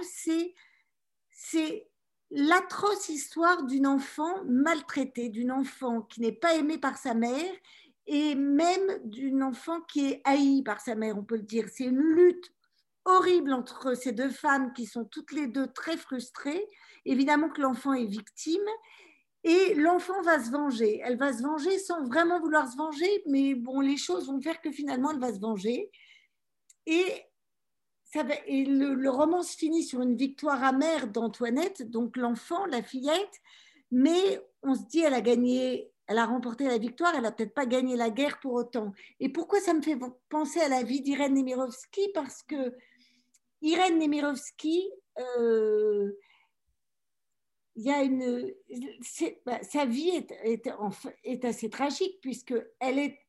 c'est 1.32 1.88
l'atroce 2.32 3.08
histoire 3.08 3.64
d'une 3.64 3.88
enfant 3.88 4.44
maltraitée, 4.44 5.30
d'une 5.30 5.54
enfant 5.54 6.02
qui 6.02 6.20
n'est 6.20 6.34
pas 6.34 6.56
aimée 6.56 6.80
par 6.80 6.98
sa 6.98 7.14
mère 7.14 7.54
et 8.08 8.36
même 8.36 9.00
d'une 9.04 9.44
enfant 9.44 9.82
qui 9.82 10.08
est 10.08 10.22
haïe 10.24 10.64
par 10.64 10.80
sa 10.80 10.96
mère, 10.96 11.18
on 11.18 11.24
peut 11.24 11.36
le 11.36 11.44
dire. 11.44 11.68
C'est 11.72 11.84
une 11.84 12.02
lutte 12.02 12.52
horrible 13.06 13.54
entre 13.54 13.94
ces 13.94 14.14
deux 14.14 14.30
femmes 14.30 14.74
qui 14.74 14.86
sont 14.86 15.06
toutes 15.06 15.32
les 15.34 15.48
deux 15.48 15.68
très 15.68 15.98
frustrées. 15.98 16.66
Évidemment 17.06 17.50
que 17.50 17.62
l'enfant 17.62 17.94
est 17.94 18.06
victime 18.06 18.68
et 19.44 19.76
l'enfant 19.76 20.22
va 20.24 20.44
se 20.44 20.52
venger. 20.52 21.02
Elle 21.04 21.18
va 21.18 21.34
se 21.34 21.44
venger 21.44 21.78
sans 21.80 22.06
vraiment 22.06 22.40
vouloir 22.40 22.70
se 22.70 22.78
venger, 22.78 23.24
mais 23.28 23.56
bon, 23.56 23.82
les 23.82 23.98
choses 23.98 24.28
vont 24.28 24.42
faire 24.42 24.62
que 24.62 24.72
finalement 24.72 25.12
elle 25.12 25.20
va 25.20 25.34
se 25.34 25.40
venger. 25.40 25.90
Et 26.86 27.26
le, 28.16 29.10
roman 29.10 29.44
se 29.44 29.56
finit 29.56 29.84
sur 29.84 30.02
une 30.02 30.16
victoire 30.16 30.64
amère 30.64 31.08
d'Antoinette, 31.08 31.90
donc 31.90 32.16
l'enfant, 32.16 32.66
la 32.66 32.82
fillette, 32.82 33.42
mais 33.92 34.42
on 34.64 34.76
se 34.76 34.86
dit 34.88 35.02
elle 35.02 35.14
a 35.14 35.22
gagné, 35.22 35.92
elle 36.08 36.18
a 36.18 36.26
remporté 36.26 36.66
la 36.66 36.78
victoire, 36.78 37.14
elle 37.16 37.24
n'a 37.24 37.32
peut-être 37.32 37.54
pas 37.54 37.66
gagné 37.66 37.96
la 37.96 38.10
guerre 38.10 38.40
pour 38.40 38.54
autant. 38.54 38.94
Et 39.20 39.30
pourquoi 39.30 39.60
ça 39.60 39.74
me 39.74 39.82
fait 39.82 39.98
penser 40.30 40.60
à 40.60 40.70
la 40.70 40.84
vie 40.84 41.02
d'Irène 41.02 41.34
Nemirovsky 41.34 42.10
Parce 42.14 42.44
que 42.44 42.74
Irène 43.62 44.00
Nemirovsky, 44.00 44.90
euh, 45.20 46.12
y 47.76 47.92
a 47.92 48.04
une, 48.04 48.52
bah, 49.46 49.60
sa 49.62 49.86
vie 49.86 50.26
est, 50.44 51.46
assez 51.46 51.70
tragique 51.70 52.20
puisque 52.22 52.56
elle 52.80 53.00
est 53.00 53.20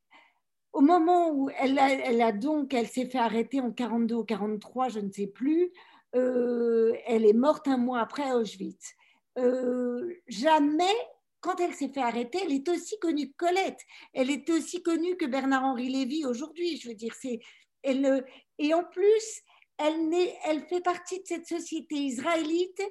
au 0.72 0.80
moment 0.80 1.30
où 1.30 1.50
elle 1.58 1.78
a, 1.78 1.90
elle 1.90 2.86
s'est 2.86 3.06
fait 3.06 3.18
arrêter 3.18 3.60
en 3.60 3.72
42 3.72 4.14
ou 4.14 4.24
43, 4.24 4.88
je 4.90 5.00
ne 5.00 5.10
sais 5.10 5.26
plus. 5.26 5.72
Euh, 6.14 6.94
elle 7.06 7.26
est 7.26 7.32
morte 7.32 7.68
un 7.68 7.78
mois 7.78 8.00
après 8.00 8.22
à 8.22 8.36
Auschwitz. 8.36 8.94
Euh, 9.38 10.14
jamais, 10.26 10.84
quand 11.40 11.60
elle 11.60 11.74
s'est 11.74 11.90
fait 11.92 12.00
arrêter, 12.00 12.38
elle 12.44 12.52
est 12.52 12.68
aussi 12.68 12.98
connue 12.98 13.30
que 13.30 13.36
Colette. 13.36 13.80
Elle 14.12 14.30
est 14.30 14.48
aussi 14.50 14.82
connue 14.82 15.16
que 15.16 15.26
Bernard-Henri 15.26 15.88
Lévy 15.88 16.24
aujourd'hui. 16.24 16.78
Je 16.78 16.88
veux 16.88 16.94
dire, 16.94 17.14
c'est 17.20 17.38
elle, 17.82 18.24
et 18.58 18.74
en 18.74 18.84
plus, 18.84 19.42
elle, 19.78 20.12
elle 20.44 20.66
fait 20.66 20.80
partie 20.80 21.20
de 21.20 21.26
cette 21.26 21.46
société 21.46 21.94
israélite 21.94 22.82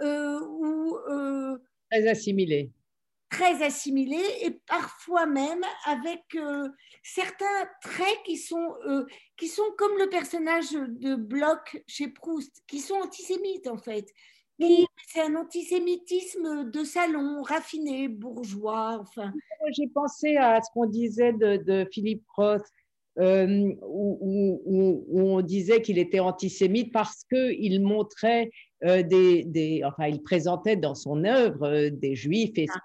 euh, 0.00 0.40
où 0.40 0.96
euh, 1.08 1.56
très 1.90 2.06
assimilée 2.08 2.70
très 3.30 3.64
assimilée 3.64 4.24
et 4.42 4.52
parfois 4.68 5.26
même 5.26 5.64
avec 5.86 6.22
euh, 6.36 6.68
certains 7.02 7.68
traits 7.82 8.22
qui 8.24 8.36
sont, 8.36 8.76
qui 9.36 9.48
sont 9.48 9.64
comme 9.76 9.98
le 9.98 10.08
personnage 10.08 10.70
de 10.70 11.16
Bloch 11.16 11.82
chez 11.88 12.06
Proust, 12.06 12.62
qui 12.68 12.78
sont 12.78 12.94
antisémites 12.94 13.66
en 13.66 13.76
fait. 13.76 14.06
C'est 14.58 15.20
un 15.20 15.34
antisémitisme 15.36 16.70
de 16.70 16.84
salon, 16.84 17.42
raffiné, 17.42 18.08
bourgeois, 18.08 18.98
enfin. 19.00 19.32
J'ai 19.76 19.88
pensé 19.88 20.36
à 20.36 20.60
ce 20.62 20.68
qu'on 20.72 20.86
disait 20.86 21.32
de, 21.32 21.56
de 21.56 21.88
Philippe 21.90 22.24
Roth, 22.36 22.64
euh, 23.18 23.72
où, 23.82 25.04
on 25.12 25.40
disait 25.40 25.80
qu'il 25.82 25.98
était 25.98 26.18
antisémite 26.18 26.92
parce 26.92 27.24
qu'il 27.24 27.80
montrait 27.80 28.50
euh, 28.84 29.02
des, 29.02 29.44
des, 29.44 29.82
Enfin, 29.84 30.08
il 30.08 30.20
présentait 30.22 30.76
dans 30.76 30.96
son 30.96 31.24
œuvre 31.24 31.64
euh, 31.64 31.90
des 31.90 32.16
juifs 32.16 32.56
et 32.56 32.66
ah, 32.68 32.80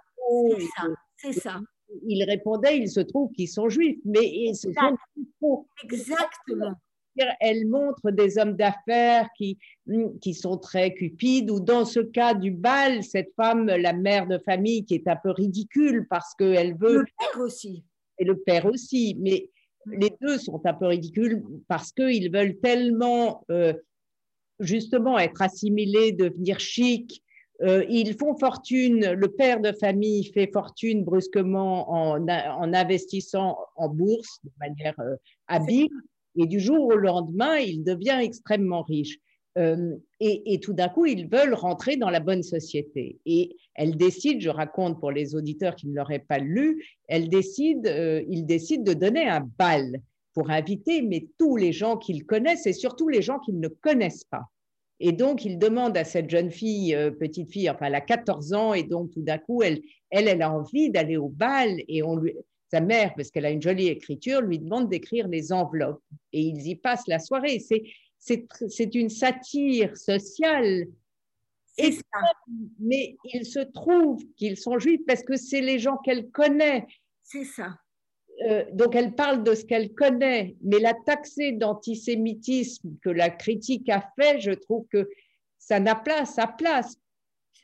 C'est 0.58 0.62
ça, 0.62 0.88
c'est 1.18 1.40
ça. 1.40 1.60
Il 2.06 2.24
répondait, 2.24 2.78
il 2.78 2.90
se 2.90 3.00
trouve 3.00 3.32
qu'ils 3.32 3.48
sont 3.48 3.70
juifs, 3.70 3.98
mais 4.06 4.54
ce 4.54 4.72
sont 4.72 5.66
Exactement. 5.84 6.76
Elle 7.40 7.68
montre 7.68 8.12
des 8.12 8.38
hommes 8.38 8.56
d'affaires 8.56 9.30
qui, 9.38 9.58
qui 10.22 10.34
sont 10.34 10.58
très 10.58 10.94
cupides, 10.94 11.52
ou 11.52 11.60
dans 11.60 11.86
ce 11.86 12.00
cas 12.00 12.34
du 12.34 12.52
bal, 12.52 13.04
cette 13.04 13.34
femme, 13.36 13.66
la 13.66 13.94
mère 13.94 14.28
de 14.28 14.38
famille, 14.38 14.86
qui 14.86 14.96
est 14.96 15.08
un 15.08 15.16
peu 15.16 15.32
ridicule 15.32 16.08
parce 16.10 16.34
qu'elle 16.36 16.76
veut. 16.78 17.00
Le 17.00 17.06
père 17.18 17.42
aussi. 17.42 17.84
Et 18.18 18.26
le 18.26 18.38
père 18.38 18.66
aussi. 18.66 19.16
Mais 19.20 19.50
les 19.86 20.12
deux 20.22 20.38
sont 20.38 20.62
un 20.66 20.74
peu 20.74 20.88
ridicules 20.88 21.44
parce 21.68 21.92
qu'ils 21.92 22.32
veulent 22.32 22.60
tellement 22.60 23.46
euh, 23.50 23.74
justement 24.60 25.18
être 25.18 25.42
assimilés, 25.42 26.12
devenir 26.12 26.60
chic. 26.60 27.24
Euh, 27.62 27.84
ils 27.90 28.16
font 28.18 28.38
fortune, 28.38 29.12
le 29.12 29.28
père 29.28 29.60
de 29.60 29.74
famille 29.74 30.26
fait 30.26 30.50
fortune 30.52 31.04
brusquement 31.04 31.92
en, 31.92 32.28
investissant 32.74 33.58
en 33.76 33.90
bourse 33.90 34.40
de 34.44 34.52
manière 34.60 34.98
euh, 35.00 35.16
habile, 35.48 35.90
et 36.36 36.46
du 36.46 36.60
jour 36.60 36.86
au 36.88 36.96
lendemain, 36.96 37.58
il 37.58 37.84
devient 37.84 38.20
extrêmement 38.22 38.84
riche. 38.84 39.18
Euh, 39.58 39.96
et, 40.20 40.60
tout 40.62 40.74
d'un 40.74 40.90
coup, 40.90 41.06
ils 41.06 41.28
veulent 41.28 41.54
rentrer 41.54 41.98
dans 41.98 42.10
la 42.10 42.20
bonne 42.20 42.44
société. 42.44 43.20
Et 43.26 43.56
elle 43.74 43.98
décide, 43.98 44.42
je 44.42 44.50
raconte 44.50 45.00
pour 45.00 45.12
les 45.12 45.36
auditeurs 45.36 45.76
qui 45.76 45.88
ne 45.88 45.96
l'auraient 45.96 46.20
pas 46.28 46.38
lu, 46.38 46.86
elle 47.08 47.30
décide, 47.30 47.88
euh, 47.88 48.24
ils 48.30 48.46
de 48.46 48.94
donner 48.94 49.28
un 49.28 49.48
bal 49.58 50.02
pour 50.34 50.52
inviter 50.52 51.02
mais 51.02 51.28
tous 51.38 51.58
les 51.58 51.74
gens 51.74 51.98
qu'ils 51.98 52.26
connaissent 52.26 52.68
et 52.68 52.74
surtout 52.74 53.10
les 53.10 53.22
gens 53.22 53.40
qu'ils 53.40 53.60
ne 53.60 53.68
connaissent 53.68 54.26
pas. 54.26 54.46
Et 55.00 55.14
donc, 55.14 55.46
il 55.46 55.58
demande 55.58 55.98
à 55.98 56.04
cette 56.04 56.30
jeune 56.30 56.52
fille, 56.52 56.94
euh, 56.94 57.10
petite 57.10 57.52
fille, 57.52 57.70
enfin, 57.70 57.86
elle 57.86 57.96
a 57.96 58.02
14 58.02 58.54
ans, 58.54 58.74
et 58.74 58.84
donc 58.84 59.12
tout 59.12 59.22
d'un 59.22 59.38
coup, 59.38 59.64
elle, 59.64 59.82
elle, 60.10 60.28
elle 60.28 60.42
a 60.42 60.52
envie 60.52 60.90
d'aller 60.90 61.16
au 61.16 61.30
bal, 61.30 61.82
et 61.88 62.04
on 62.04 62.18
lui, 62.18 62.36
sa 62.72 62.82
mère, 62.82 63.14
parce 63.16 63.32
qu'elle 63.32 63.46
a 63.46 63.52
une 63.52 63.62
jolie 63.62 63.88
écriture, 63.88 64.42
lui 64.42 64.60
demande 64.60 64.90
d'écrire 64.90 65.28
les 65.28 65.52
enveloppes, 65.52 66.04
et 66.34 66.42
ils 66.42 66.68
y 66.68 66.76
passent 66.76 67.08
la 67.08 67.20
soirée. 67.20 67.60
C'est 67.60 68.96
une 68.96 69.10
satire 69.10 69.98
sociale. 69.98 70.88
mais 72.80 73.16
il 73.24 73.46
se 73.46 73.60
trouve 73.60 74.22
qu'ils 74.36 74.58
sont 74.58 74.80
juifs 74.80 75.02
parce 75.08 75.24
que 75.24 75.38
c'est 75.38 75.62
les 75.62 75.80
gens 75.80 75.98
qu'elle 75.98 76.30
connaît. 76.30 76.86
C'est 77.24 77.46
ça. 77.46 77.78
Euh, 78.44 78.66
donc 78.74 78.96
elle 78.96 79.16
parle 79.16 79.44
de 79.44 79.54
ce 79.54 79.66
qu'elle 79.66 79.94
connaît, 79.94 80.56
mais 80.62 80.80
la 80.80 80.94
taxée 80.94 81.52
d'antisémitisme 81.52 82.98
que 83.02 83.10
la 83.10 83.30
critique 83.30 83.90
a 83.90 84.02
fait, 84.18 84.40
je 84.40 84.52
trouve 84.52 84.86
que 84.88 85.10
ça 85.58 85.80
n'a 85.80 85.96
pas 85.96 86.26
sa 86.26 86.48
place. 86.48 86.98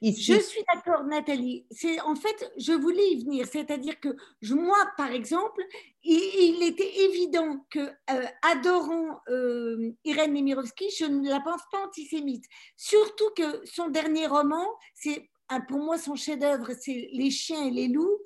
Je 0.01 0.39
suis 0.39 0.63
d'accord, 0.73 1.03
Nathalie. 1.05 1.65
C'est 1.71 1.99
en 2.01 2.15
fait, 2.15 2.51
je 2.57 2.73
voulais 2.73 3.11
y 3.11 3.23
venir. 3.23 3.47
C'est-à-dire 3.51 3.99
que 3.99 4.09
moi, 4.53 4.77
par 4.97 5.11
exemple, 5.11 5.63
il, 6.03 6.63
était 6.63 6.99
évident 7.05 7.65
que, 7.69 7.79
euh, 7.79 8.25
adorant 8.43 9.21
euh, 9.29 9.91
Irène 10.03 10.33
Nemirovsky, 10.33 10.89
je 10.97 11.05
ne 11.05 11.29
la 11.29 11.39
pense 11.39 11.61
pas 11.71 11.85
antisémite. 11.85 12.45
Surtout 12.75 13.29
que 13.35 13.65
son 13.65 13.89
dernier 13.89 14.27
roman, 14.27 14.65
c'est 14.93 15.29
pour 15.67 15.79
moi 15.79 15.97
son 15.97 16.15
chef-d'œuvre, 16.15 16.71
c'est 16.79 17.09
Les 17.13 17.31
chiens 17.31 17.65
et 17.65 17.71
les 17.71 17.87
loups. 17.87 18.19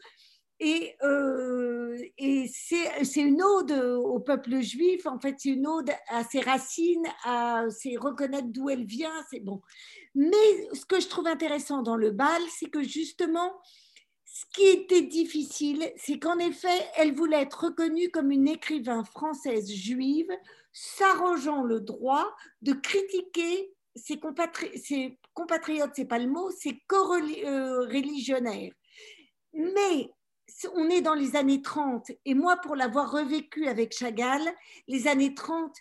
Et, 0.62 0.98
euh, 1.04 1.98
et 2.18 2.50
c'est 2.50 3.22
une 3.22 3.42
ode 3.42 3.72
au 3.72 4.20
peuple 4.20 4.60
juif, 4.60 5.06
en 5.06 5.18
fait, 5.18 5.36
c'est 5.38 5.50
une 5.50 5.66
ode 5.66 5.90
à 6.10 6.26
ses 6.26 6.42
racines, 6.42 7.08
à 7.24 7.64
reconnaître 7.98 8.50
d'où 8.50 8.70
elle 8.70 8.86
vient, 8.86 9.14
c'est 9.32 9.40
bon. 9.40 9.62
Mais 10.16 10.70
ce 10.74 10.86
que 10.86 11.00
je 11.00 11.08
trouve 11.08 11.28
intéressant 11.28 11.82
dans 11.82 11.96
le 11.96 12.12
bal, 12.12 12.42
c'est 12.50 12.70
que 12.70 12.84
justement, 12.84 13.54
ce 14.26 14.46
qui 14.54 14.68
était 14.68 15.02
difficile, 15.02 15.92
c'est 15.98 16.20
qu'en 16.20 16.38
effet, 16.40 16.88
elle 16.96 17.14
voulait 17.14 17.42
être 17.42 17.66
reconnue 17.66 18.10
comme 18.10 18.32
une 18.32 18.48
écrivain 18.48 19.04
française 19.04 19.72
juive, 19.72 20.32
s'arrogeant 20.72 21.64
le 21.64 21.80
droit 21.80 22.36
de 22.62 22.74
critiquer 22.74 23.74
ses, 23.96 24.20
ses 24.76 25.18
compatriotes, 25.34 25.92
c'est 25.96 26.06
pas 26.06 26.20
le 26.20 26.28
mot, 26.28 26.52
ses 26.52 26.80
co-religionnaires. 26.88 28.74
Mais 29.54 30.12
on 30.74 30.90
est 30.90 31.02
dans 31.02 31.14
les 31.14 31.36
années 31.36 31.62
30, 31.62 32.12
et 32.26 32.34
moi, 32.34 32.58
pour 32.58 32.76
l'avoir 32.76 33.12
revécu 33.12 33.68
avec 33.68 33.94
Chagall, 33.94 34.42
les 34.88 35.08
années 35.08 35.34
30, 35.34 35.76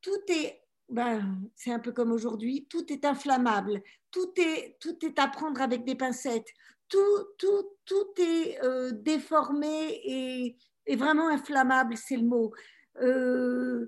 tout 0.00 0.10
est, 0.28 0.62
ben, 0.90 1.40
c'est 1.54 1.72
un 1.72 1.78
peu 1.78 1.92
comme 1.92 2.12
aujourd'hui, 2.12 2.66
tout 2.68 2.92
est 2.92 3.04
inflammable, 3.04 3.82
tout 4.10 4.32
est, 4.36 4.76
tout 4.80 4.96
est 5.04 5.18
à 5.18 5.28
prendre 5.28 5.60
avec 5.62 5.84
des 5.84 5.94
pincettes, 5.94 6.52
tout, 6.88 7.24
tout, 7.38 7.70
tout 7.86 8.08
est 8.18 8.62
euh, 8.62 8.90
déformé 8.92 10.00
et, 10.04 10.96
vraiment 10.96 11.28
inflammable, 11.28 11.96
c'est 11.96 12.16
le 12.16 12.26
mot. 12.26 12.52
Euh, 13.00 13.86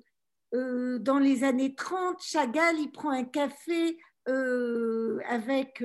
euh, 0.54 1.00
dans 1.00 1.18
les 1.18 1.42
années 1.42 1.74
30, 1.74 2.22
Chagall, 2.22 2.78
il 2.78 2.92
prend 2.92 3.10
un 3.10 3.24
café 3.24 3.98
avec, 5.26 5.82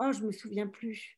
oh, 0.00 0.10
je 0.10 0.24
me 0.24 0.32
souviens 0.32 0.66
plus, 0.66 1.16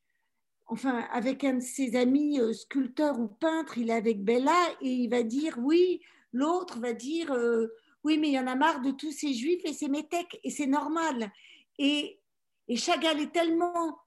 enfin, 0.66 1.06
avec 1.11 1.42
un 1.42 1.54
de 1.54 1.62
ses 1.62 1.97
amis 1.97 2.38
sculpteurs 2.52 3.18
ou 3.18 3.28
peintres, 3.28 3.78
il 3.78 3.88
est 3.88 3.94
avec 3.94 4.23
Bella 4.23 4.61
et 4.82 4.90
il 4.90 5.09
va 5.09 5.23
dire 5.23 5.56
oui, 5.59 6.02
l'autre 6.35 6.78
va 6.78 6.92
dire 6.92 7.35
oui, 8.04 8.19
mais 8.19 8.28
il 8.28 8.33
y 8.33 8.38
en 8.38 8.47
a 8.47 8.54
marre 8.54 8.80
de 8.80 8.90
tous 8.90 9.12
ces 9.12 9.35
juifs 9.35 9.62
et 9.64 9.73
ces 9.73 9.88
métèques, 9.88 10.40
et 10.42 10.50
c'est 10.50 10.66
normal. 10.66 11.30
Et, 11.78 12.21
et, 12.69 12.76
Chagall 12.76 13.21
est 13.21 13.33
tellement. 13.33 13.99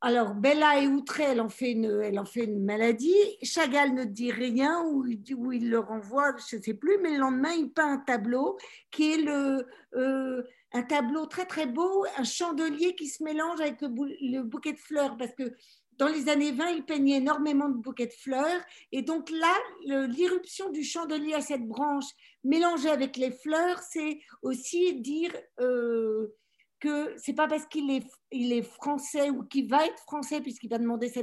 Alors, 0.00 0.34
Bella 0.34 0.82
est 0.82 0.88
outrée, 0.88 1.22
elle 1.22 1.40
en 1.40 1.48
fait 1.48 1.72
une, 1.72 2.00
elle 2.02 2.18
en 2.18 2.24
fait 2.24 2.44
une 2.44 2.64
maladie. 2.64 3.14
Chagall 3.42 3.94
ne 3.94 4.04
dit 4.04 4.32
rien, 4.32 4.84
ou, 4.84 5.06
il 5.06 5.70
le 5.70 5.78
renvoie, 5.78 6.34
je 6.50 6.56
ne 6.56 6.62
sais 6.62 6.74
plus, 6.74 6.98
mais 6.98 7.12
le 7.12 7.18
lendemain, 7.18 7.52
il 7.52 7.72
peint 7.72 7.92
un 7.92 7.98
tableau 7.98 8.58
qui 8.90 9.12
est 9.12 9.18
le. 9.18 9.66
Euh, 9.94 10.42
un 10.74 10.82
tableau 10.82 11.26
très 11.26 11.46
très 11.46 11.66
beau, 11.66 12.04
un 12.16 12.24
chandelier 12.24 12.96
qui 12.96 13.06
se 13.06 13.22
mélange 13.22 13.60
avec 13.60 13.80
le, 13.80 14.42
bouquet 14.42 14.72
de 14.72 14.78
fleurs, 14.78 15.16
parce 15.16 15.32
que 15.34 15.54
dans 15.98 16.08
les 16.08 16.28
années 16.28 16.52
20, 16.52 16.70
il 16.70 16.84
peignait 16.84 17.16
énormément 17.16 17.68
de 17.68 17.76
bouquets 17.76 18.06
de 18.06 18.12
fleurs. 18.12 18.60
Et 18.92 19.02
donc 19.02 19.30
là, 19.30 19.54
l'irruption 20.06 20.70
du 20.70 20.82
chandelier 20.82 21.34
à 21.34 21.40
cette 21.40 21.66
branche 21.66 22.06
mélangée 22.42 22.90
avec 22.90 23.16
les 23.16 23.30
fleurs, 23.30 23.78
c'est 23.80 24.20
aussi 24.42 25.00
dire 25.00 25.32
euh, 25.60 26.34
que 26.80 27.14
c'est 27.16 27.34
pas 27.34 27.48
parce 27.48 27.66
qu'il 27.66 27.90
est, 27.90 28.06
il 28.30 28.52
est 28.52 28.62
français 28.62 29.30
ou 29.30 29.44
qu'il 29.44 29.68
va 29.68 29.86
être 29.86 29.98
français, 30.00 30.40
puisqu'il 30.40 30.68
va 30.68 30.78
demander 30.78 31.08
sa, 31.08 31.20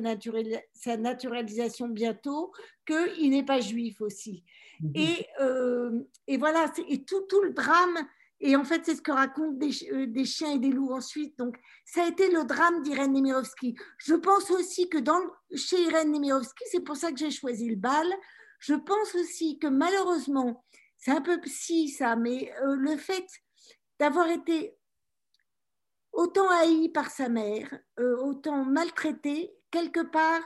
sa 0.74 0.98
naturalisation 0.98 1.88
bientôt, 1.88 2.52
qu'il 2.86 3.30
n'est 3.32 3.46
pas 3.46 3.60
juif 3.60 4.02
aussi. 4.02 4.44
Mmh 4.80 4.92
et, 4.96 5.28
euh, 5.40 6.00
et, 6.28 6.38
voilà, 6.38 6.72
et 6.88 7.04
tout, 7.04 7.22
tout 7.30 7.42
le 7.42 7.54
drame 7.54 7.98
Et 8.44 8.56
en 8.56 8.64
fait, 8.64 8.82
c'est 8.84 8.96
ce 8.96 9.02
que 9.02 9.12
racontent 9.12 9.54
des, 9.54 10.08
des, 10.08 10.26
chiens 10.26 10.54
et 10.54 10.60
des 10.60 10.72
loups 10.72 10.94
ensuite. 10.94 11.38
Donc, 11.38 11.58
ça 11.86 12.04
a 12.04 12.08
été 12.08 12.30
le 12.32 12.44
drame 12.44 12.82
d'Irène 12.82 13.14
Nemirovsky. 13.14 13.76
Je 13.98 14.16
pense 14.16 14.50
aussi 14.50 14.90
que 14.90 14.98
chez 15.56 15.82
Irène 15.84 16.12
Nemirovsky, 16.12 16.64
c'est 16.72 16.84
pour 16.84 16.98
ça 16.98 17.12
que 17.12 17.18
j'ai 17.18 17.30
choisi 17.30 17.70
le 17.70 17.76
bal. 17.76 18.08
Je 18.60 18.74
pense 18.74 19.14
aussi 19.16 19.60
que 19.60 19.68
malheureusement, 19.68 20.66
c'est 20.98 21.12
un 21.12 21.22
peu 21.22 21.40
psy 21.42 21.90
ça, 21.90 22.16
mais 22.16 22.52
le 22.64 22.98
fait 22.98 23.28
d'avoir 24.00 24.28
été 24.30 24.76
autant 26.12 26.50
haï 26.50 26.90
par 26.90 27.10
sa 27.10 27.30
mère, 27.30 27.68
euh, 28.00 28.18
autant 28.18 28.66
maltraitée, 28.66 29.54
quelque 29.70 30.02
part, 30.02 30.42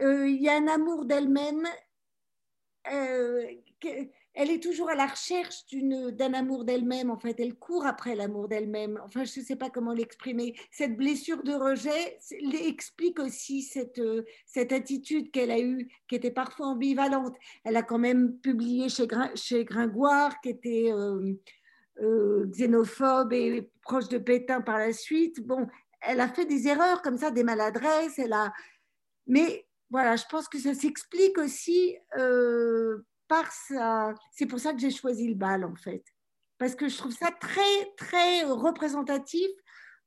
euh, 0.00 0.28
il 0.28 0.42
y 0.42 0.48
a 0.48 0.56
un 0.56 0.68
amour 0.68 1.04
d'elle-même. 1.04 1.66
Euh, 4.36 4.42
elle 4.42 4.50
est 4.50 4.62
toujours 4.62 4.90
à 4.90 4.94
la 4.94 5.06
recherche 5.06 5.64
d'un 5.72 6.34
amour 6.34 6.64
d'elle-même, 6.64 7.10
en 7.10 7.18
fait, 7.18 7.38
elle 7.38 7.54
court 7.54 7.86
après 7.86 8.14
l'amour 8.14 8.48
d'elle-même. 8.48 9.00
Enfin, 9.04 9.24
je 9.24 9.40
ne 9.40 9.44
sais 9.44 9.56
pas 9.56 9.70
comment 9.70 9.92
l'exprimer. 9.92 10.54
Cette 10.70 10.96
blessure 10.96 11.42
de 11.42 11.52
rejet 11.52 12.18
explique 12.66 13.18
aussi 13.18 13.62
cette, 13.62 14.00
cette 14.46 14.72
attitude 14.72 15.30
qu'elle 15.30 15.50
a 15.50 15.60
eue, 15.60 15.88
qui 16.08 16.14
était 16.14 16.30
parfois 16.30 16.66
ambivalente. 16.66 17.36
Elle 17.64 17.76
a 17.76 17.82
quand 17.82 17.98
même 17.98 18.38
publié 18.38 18.88
chez, 18.88 19.64
Gringoire, 19.64 20.40
qui 20.40 20.50
était 20.50 20.92
euh, 20.92 22.46
xénophobe 22.46 23.32
et 23.32 23.70
proche 23.82 24.08
de 24.08 24.18
Pétain 24.18 24.60
par 24.60 24.78
la 24.78 24.92
suite. 24.92 25.40
Bon, 25.40 25.66
elle 26.00 26.20
a 26.20 26.28
fait 26.28 26.46
des 26.46 26.68
erreurs 26.68 27.02
comme 27.02 27.18
ça, 27.18 27.30
des 27.30 27.44
maladresses. 27.44 28.18
Elle 28.18 28.32
a, 28.32 28.52
mais 29.26 29.66
voilà, 29.90 30.16
je 30.16 30.24
pense 30.30 30.48
que 30.48 30.58
ça 30.58 30.74
s'explique 30.74 31.36
aussi 31.38 31.96
euh, 32.18 33.04
C'est 34.32 34.46
pour 34.46 34.58
ça 34.58 34.72
que 34.72 34.78
j'ai 34.80 34.90
choisi 34.90 35.28
le 35.28 35.34
bal 35.34 35.64
en 35.64 35.74
fait, 35.74 36.04
parce 36.58 36.74
que 36.74 36.88
je 36.88 36.96
trouve 36.96 37.12
ça 37.12 37.30
très 37.30 37.94
très 37.96 38.42
représentatif 38.44 39.48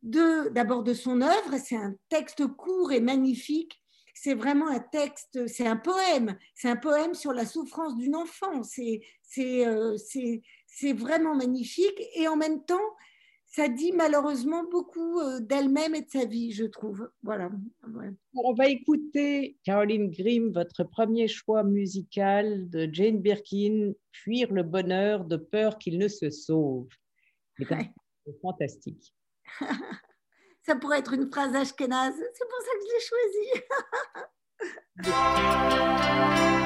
de 0.03 0.50
d'abord 0.50 0.84
de 0.84 0.94
son 0.94 1.22
œuvre. 1.22 1.58
C'est 1.63 1.77
un 1.77 1.96
texte 2.10 2.46
court 2.48 2.91
et 2.91 3.01
magnifique. 3.01 3.82
C'est 4.13 4.34
vraiment 4.34 4.70
un 4.70 4.79
texte, 4.79 5.46
c'est 5.48 5.67
un 5.67 5.75
poème, 5.75 6.38
c'est 6.55 6.70
un 6.70 6.77
poème 6.77 7.13
sur 7.13 7.34
la 7.34 7.46
souffrance 7.46 7.98
d'une 7.98 8.15
enfant. 8.15 8.63
C'est 8.63 9.01
c'est 9.22 9.67
euh, 9.67 9.98
c'est 9.98 10.94
vraiment 10.94 11.36
magnifique 11.36 12.01
et 12.15 12.27
en 12.27 12.36
même 12.36 12.63
temps, 12.65 12.96
ça 13.56 13.70
dit 13.70 13.94
malheureusement 13.94 14.66
beaucoup 14.70 15.20
euh, 15.22 15.40
d'elle-même 15.40 15.96
et 15.96 16.02
de 16.02 16.10
sa 16.10 16.26
vie, 16.26 16.52
je 16.52 16.66
trouve. 16.66 17.10
Voilà. 17.24 17.50
On 18.34 18.54
va 18.54 18.68
écouter 18.68 19.58
Caroline 19.64 20.12
Grimm, 20.12 20.52
votre 20.52 20.84
premier 20.84 21.30
choix 21.30 21.64
musical 21.64 22.70
de 22.70 22.90
Jane 22.92 23.22
Birkin, 23.22 23.94
Fuir 24.12 24.52
le 24.52 24.64
bonheur 24.64 25.24
de 25.24 25.38
peur 25.38 25.78
qu'il 25.78 25.98
ne 26.00 26.10
se 26.10 26.30
sauve. 26.30 26.90
C'est 27.58 28.42
fantastique. 28.42 29.16
ça 30.64 30.76
pourrait 30.76 31.00
être 31.00 31.14
une 31.14 31.32
phrase 31.32 31.56
ashkénaze, 31.56 32.16
c'est 32.34 32.50
pour 32.50 32.62
ça 32.62 32.72
que 32.74 32.82
je 32.84 32.92
l'ai 32.94 33.04
choisie. 35.00 36.62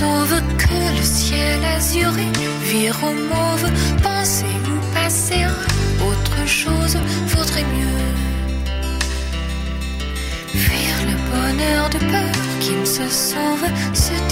sauve 0.00 0.40
que 0.56 0.78
le 0.98 1.02
ciel 1.02 1.60
azuré 1.76 2.28
vire 2.72 2.98
au 3.08 3.14
mauve, 3.32 3.66
penser 4.02 4.54
ou 4.72 4.76
passer 4.94 5.42
autre 6.10 6.40
chose 6.46 6.96
vaudrait 7.32 7.68
mieux. 7.76 8.08
Fuir 10.62 10.94
le 11.10 11.16
bonheur 11.30 11.84
de 11.94 11.98
peur 12.12 12.36
qui 12.62 12.72
ne 12.82 12.88
se 12.96 13.06
sauve, 13.28 13.66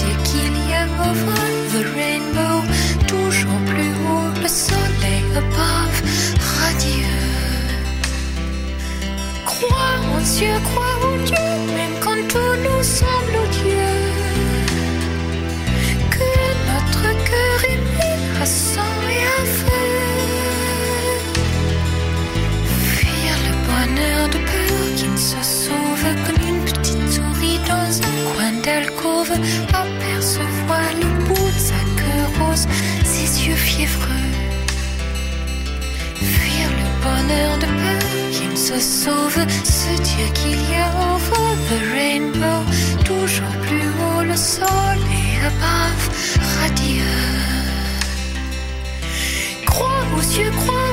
dire 0.01 0.19
qu'il 0.27 0.55
y 0.69 0.73
a 0.81 0.85
over 1.07 1.47
the 1.73 1.83
rainbow, 1.99 2.57
toujours 3.13 3.61
plus 3.71 3.93
haut, 4.05 4.31
le 4.43 4.49
soleil 4.67 5.25
above, 5.41 5.97
radieux. 6.59 7.29
Croire 9.51 10.01
en 10.15 10.21
Dieu, 10.35 10.53
croire 10.69 11.01
en 11.11 11.17
Dieu, 11.29 11.47
même 11.77 11.95
quand 12.03 12.23
tout 12.33 12.55
nous 12.65 12.83
semble 12.83 13.18
de 37.29 37.65
peur 37.65 38.31
qu'il 38.31 38.57
se 38.57 38.79
sauve, 38.79 39.39
se 39.63 40.01
dire 40.01 40.33
qu'il 40.33 40.59
y 40.71 40.75
a 40.75 40.89
over 41.13 41.55
the 41.69 41.79
rainbow, 41.93 42.61
toujours 43.05 43.55
plus 43.67 43.89
haut 43.99 44.23
le 44.23 44.35
soleil 44.35 45.31
above, 45.45 46.05
radieux. 46.59 47.03
Croire 49.65 50.07
aux 50.17 50.39
yeux, 50.39 50.51
croire 50.51 50.88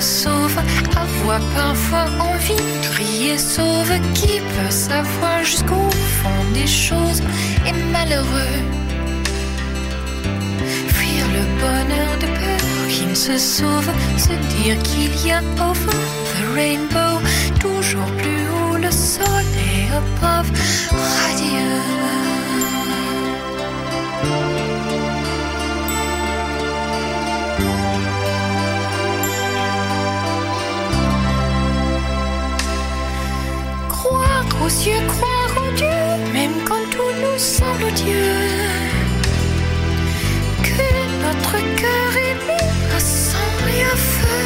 se 0.00 0.24
sauve, 0.24 0.58
avoir 0.94 1.40
parfois 1.54 2.06
envie 2.20 2.54
de 2.54 2.88
crier 2.92 3.38
sauve, 3.38 3.92
qui 4.14 4.40
peut 4.40 4.70
savoir 4.70 5.42
jusqu'au 5.42 5.88
fond 6.20 6.44
des 6.52 6.66
choses? 6.66 7.22
Est 7.66 7.78
malheureux. 7.92 8.58
Fuir 10.88 11.24
le 11.36 11.44
bonheur 11.62 12.12
de 12.20 12.26
peur 12.26 12.88
qui 12.90 13.06
ne 13.06 13.14
se 13.14 13.38
sauve, 13.38 13.90
se 14.18 14.34
dire 14.56 14.76
qu'il 14.82 15.26
y 15.26 15.32
a 15.32 15.40
over 15.70 15.96
the 16.32 16.54
rainbow, 16.54 17.14
toujours 17.58 18.10
plus 18.18 18.44
haut 18.54 18.76
le 18.76 18.90
soleil 18.90 19.88
above, 20.00 20.50
radieux. 20.90 22.35
Que 40.62 40.88
notre 41.24 41.56
cœur 41.80 42.12
est 42.16 43.00
sang 43.00 43.56
et 43.68 43.82
à 43.82 43.96
feu. 43.96 44.42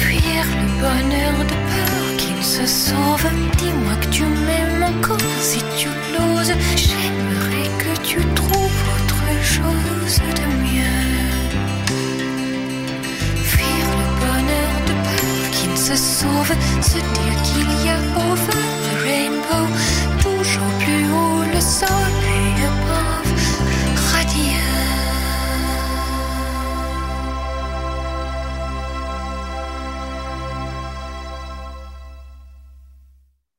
Fuir 0.00 0.44
le 0.60 0.66
bonheur 0.82 1.38
de 1.50 1.56
peur 1.72 2.16
qu'il 2.16 2.42
se 2.44 2.66
sauve. 2.66 3.26
Dis-moi 3.56 3.94
que 4.00 4.08
tu 4.08 4.24
m'aimes 4.24 4.82
encore 4.82 5.18
si 5.40 5.60
tu 5.78 5.88
l'oses. 6.12 6.54
J'aimerais 6.76 7.70
que 7.82 8.00
tu 8.02 8.18
trouves 8.34 8.82
autre 8.94 9.24
chose 9.42 10.18
de 10.36 10.46
mieux. 10.64 11.18
se 15.88 15.96
sauve, 15.96 16.52
se 16.82 16.98
dire 16.98 17.42
qu'il 17.44 17.70
y 17.86 17.88
a 17.88 17.96
over 18.26 18.60
the 18.84 18.94
rainbow, 19.06 19.64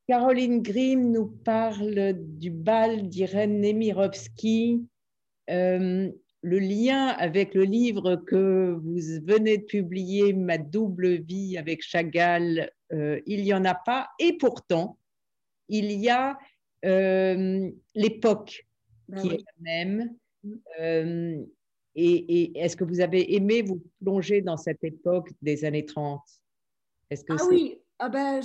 Caroline 0.07 0.63
Grimm 0.63 1.11
nous 1.11 1.27
parle 1.27 2.13
du 2.17 2.49
bal 2.49 3.09
d'Irène 3.09 3.61
Nemirovsky. 3.61 4.87
Euh, 5.51 6.09
le 6.41 6.59
lien 6.59 7.09
avec 7.09 7.53
le 7.53 7.63
livre 7.63 8.15
que 8.15 8.71
vous 8.71 8.97
venez 9.27 9.59
de 9.59 9.65
publier, 9.65 10.33
Ma 10.33 10.57
double 10.57 11.21
vie 11.21 11.59
avec 11.59 11.83
Chagall, 11.83 12.71
euh, 12.91 13.21
il 13.27 13.43
n'y 13.43 13.53
en 13.53 13.65
a 13.65 13.75
pas. 13.75 14.09
Et 14.17 14.33
pourtant, 14.33 14.97
il 15.67 15.91
y 15.91 16.09
a 16.09 16.39
euh, 16.85 17.69
l'époque 17.95 18.67
ben 19.07 19.21
qui 19.21 19.27
est 19.29 19.37
la 19.37 19.61
même. 19.61 20.15
Mm. 20.43 20.53
Euh, 20.79 21.45
et, 21.95 22.57
est-ce 22.57 22.77
que 22.77 22.83
vous 22.83 23.01
avez 23.01 23.35
aimé 23.35 23.61
vous 23.61 23.81
plonger 24.01 24.41
dans 24.41 24.57
cette 24.57 24.83
époque 24.83 25.29
des 25.41 25.65
années 25.65 25.85
30 25.85 26.21
est-ce 27.09 27.23
que 27.25 27.33
Ah 27.37 27.45
oui, 27.49 27.81
ah 27.97 28.07
ben, 28.07 28.41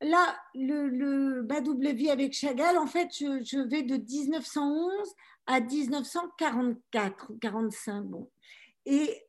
là, 0.00 0.36
le, 0.54 0.88
le 0.88 1.92
vie 1.92 2.10
avec 2.10 2.34
Chagall, 2.34 2.76
en 2.76 2.86
fait, 2.86 3.08
je, 3.12 3.42
je 3.44 3.60
vais 3.68 3.82
de 3.82 3.96
1911 3.96 5.14
à 5.46 5.60
1944 5.60 7.32
45. 7.40 8.02
Bon. 8.02 8.28
Et, 8.84 9.24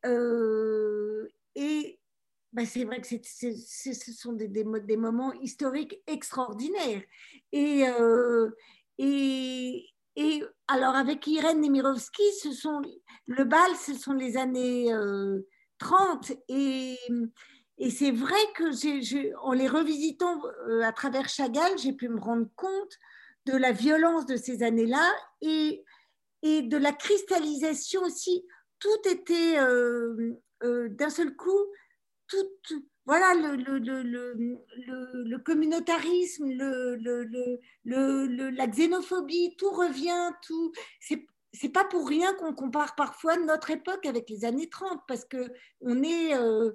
et 1.56 2.00
bah, 2.54 2.66
c'est 2.66 2.86
vrai 2.86 3.02
que 3.02 3.08
ce 3.08 4.14
sont 4.14 4.34
des, 4.34 4.48
des, 4.48 4.98
moments 4.98 5.34
historiques 5.34 6.00
extraordinaires. 6.08 7.02
Et, 7.52 7.88
euh, 7.88 8.50
et, 8.98 9.86
et, 10.16 10.44
alors, 10.68 10.96
avec 10.96 11.28
Irène 11.28 11.62
Nemirovsky, 11.62 12.24
ce 12.42 12.52
sont, 12.52 12.82
le 13.28 13.44
bal, 13.44 13.76
ce 13.76 13.94
sont 13.94 14.14
les 14.14 14.38
années 14.38 14.94
30. 15.80 16.32
Euh, 16.32 16.36
et, 16.48 16.98
et 17.80 17.90
c'est 17.90 18.12
vrai 18.12 18.38
que 18.56 19.36
en 19.38 19.52
les 19.52 19.68
revisitant 19.68 20.42
à 20.84 20.94
travers 20.94 21.28
Chagall, 21.28 21.78
j'ai 21.78 21.94
pu 21.94 22.08
me 22.08 22.20
rendre 22.20 22.48
compte 22.56 22.98
de 23.46 23.58
la 23.58 23.72
violence 23.72 24.26
de 24.26 24.38
ces 24.38 24.64
années-là 24.64 25.12
et 25.42 25.84
et 26.44 26.62
de 26.62 26.78
la 26.78 26.92
cristallisation 26.92 28.04
aussi. 28.04 28.46
Tout 28.78 29.10
était 29.10 29.58
euh, 29.58 30.34
euh, 30.64 30.90
d'un 30.90 31.10
seul 31.10 31.36
coup, 31.36 31.66
voilà, 33.06 33.34
le, 33.34 33.56
le, 33.56 34.04
le, 35.24 35.38
communautarisme, 35.40 36.50
la 37.86 38.68
xénophobie, 38.68 39.56
tout 39.58 39.72
revient, 39.72 40.32
tout. 40.46 40.72
C'est 41.52 41.70
pas 41.70 41.86
pour 41.86 42.08
rien 42.08 42.34
qu'on 42.36 42.54
compare 42.54 42.96
parfois 42.96 43.38
notre 43.38 43.72
époque 43.72 44.06
avec 44.06 44.30
les 44.30 44.46
années 44.46 44.70
30, 44.70 45.02
parce 45.08 45.26
que 45.26 45.52
on 45.82 46.02
est, 46.02 46.34
euh, 46.36 46.72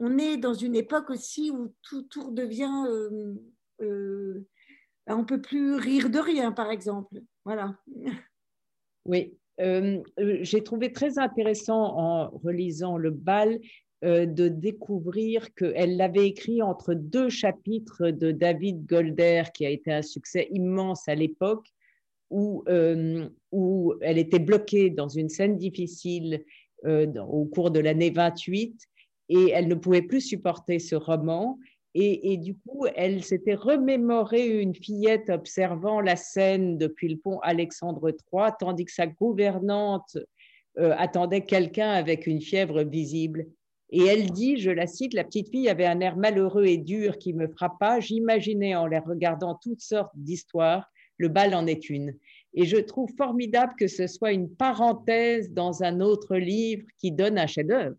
on 0.00 0.18
est 0.18 0.36
dans 0.36 0.54
une 0.54 0.76
époque 0.76 1.10
aussi 1.10 1.50
où 1.50 1.74
tout, 1.82 2.02
tout 2.02 2.26
redevient. 2.26 2.68
on 5.08 5.24
peut 5.24 5.40
plus 5.40 5.74
rire 5.74 6.10
de 6.10 6.18
rien, 6.18 6.52
par 6.52 6.70
exemple. 6.70 7.20
Voilà. 7.44 7.74
Oui, 9.06 9.34
euh, 9.60 10.02
euh, 10.18 10.38
j'ai 10.40 10.62
trouvé 10.62 10.92
très 10.92 11.18
intéressant 11.18 11.98
en 11.98 12.30
relisant 12.30 12.96
le 12.96 13.10
bal 13.10 13.60
euh, 14.04 14.26
de 14.26 14.48
découvrir 14.48 15.52
qu'elle 15.54 15.96
l'avait 15.96 16.28
écrit 16.28 16.62
entre 16.62 16.94
deux 16.94 17.28
chapitres 17.28 18.10
de 18.10 18.32
David 18.32 18.86
Golder, 18.86 19.44
qui 19.54 19.66
a 19.66 19.70
été 19.70 19.92
un 19.92 20.02
succès 20.02 20.48
immense 20.50 21.08
à 21.08 21.14
l'époque, 21.14 21.66
où, 22.32 22.62
où 23.50 23.94
elle 24.02 24.18
était 24.18 24.38
bloquée 24.38 24.88
dans 24.88 25.08
une 25.08 25.28
scène 25.28 25.58
difficile 25.58 26.44
au 26.86 27.44
cours 27.46 27.72
de 27.72 27.80
l'année 27.80 28.10
28 28.10 28.86
et 29.30 29.50
elle 29.50 29.66
ne 29.66 29.74
pouvait 29.74 30.02
plus 30.02 30.20
supporter 30.20 30.78
ce 30.78 30.94
roman 30.94 31.58
et, 31.94 32.36
du 32.36 32.56
coup, 32.56 32.86
elle 32.94 33.24
s'était 33.24 33.56
remémorée 33.56 34.46
une 34.46 34.76
fillette 34.76 35.28
observant 35.28 36.00
la 36.00 36.14
scène 36.14 36.78
depuis 36.78 37.08
le 37.08 37.16
pont 37.16 37.40
Alexandre 37.40 38.10
III, 38.10 38.52
tandis 38.60 38.84
que 38.84 38.92
sa 38.92 39.08
gouvernante 39.08 40.16
euh, 40.78 40.94
attendait 40.96 41.44
quelqu'un 41.44 41.90
avec 41.90 42.28
une 42.28 42.40
fièvre 42.40 42.84
visible. 42.84 43.46
Et 43.90 44.06
elle 44.06 44.30
dit, 44.30 44.56
je 44.56 44.70
la 44.70 44.86
cite, 44.86 45.14
la 45.14 45.24
petite 45.24 45.50
fille 45.50 45.68
avait 45.68 45.86
un 45.86 46.00
air 46.00 46.16
malheureux 46.16 46.64
et 46.64 46.78
dur 46.78 47.18
qui 47.18 47.32
me 47.32 47.48
frappa. 47.48 48.00
J'imaginais 48.00 48.76
en 48.76 48.86
la 48.86 49.00
regardant 49.00 49.56
toutes 49.56 49.80
sortes 49.80 50.12
d'histoires. 50.14 50.90
Le 51.18 51.28
bal 51.28 51.54
en 51.54 51.66
est 51.66 51.90
une. 51.90 52.14
Et 52.54 52.64
je 52.64 52.76
trouve 52.76 53.10
formidable 53.16 53.74
que 53.78 53.88
ce 53.88 54.06
soit 54.06 54.32
une 54.32 54.54
parenthèse 54.54 55.50
dans 55.50 55.82
un 55.82 56.00
autre 56.00 56.36
livre 56.36 56.86
qui 56.98 57.12
donne 57.12 57.38
un 57.38 57.46
chef-d'œuvre. 57.46 57.96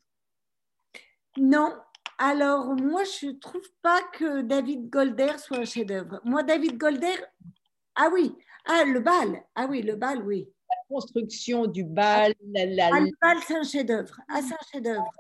Non, 1.38 1.74
alors, 2.18 2.76
moi, 2.76 3.04
je 3.04 3.28
ne 3.28 3.32
trouve 3.34 3.68
pas 3.82 4.02
que 4.14 4.42
David 4.42 4.90
Golder 4.90 5.38
soit 5.38 5.60
un 5.60 5.66
chef-d'œuvre. 5.66 6.20
Moi, 6.24 6.44
David 6.44 6.78
Golder, 6.78 7.16
ah 7.96 8.10
oui, 8.14 8.34
ah, 8.66 8.84
le 8.86 9.00
bal, 9.00 9.44
ah 9.56 9.68
oui, 9.70 9.82
le 9.82 9.96
bal, 9.96 10.22
oui. 10.24 10.48
La 10.72 10.96
construction 10.96 11.68
du 11.68 11.84
bal. 11.84 12.34
Ah, 12.56 12.66
le 12.66 13.12
bal, 13.22 13.38
c'est 13.48 13.56
un 13.56 13.64
chef-d'œuvre. 13.64 14.18
Ah, 14.30 14.42
c'est 14.42 14.54
un 14.54 14.72
chef-d'œuvre. 14.72 15.12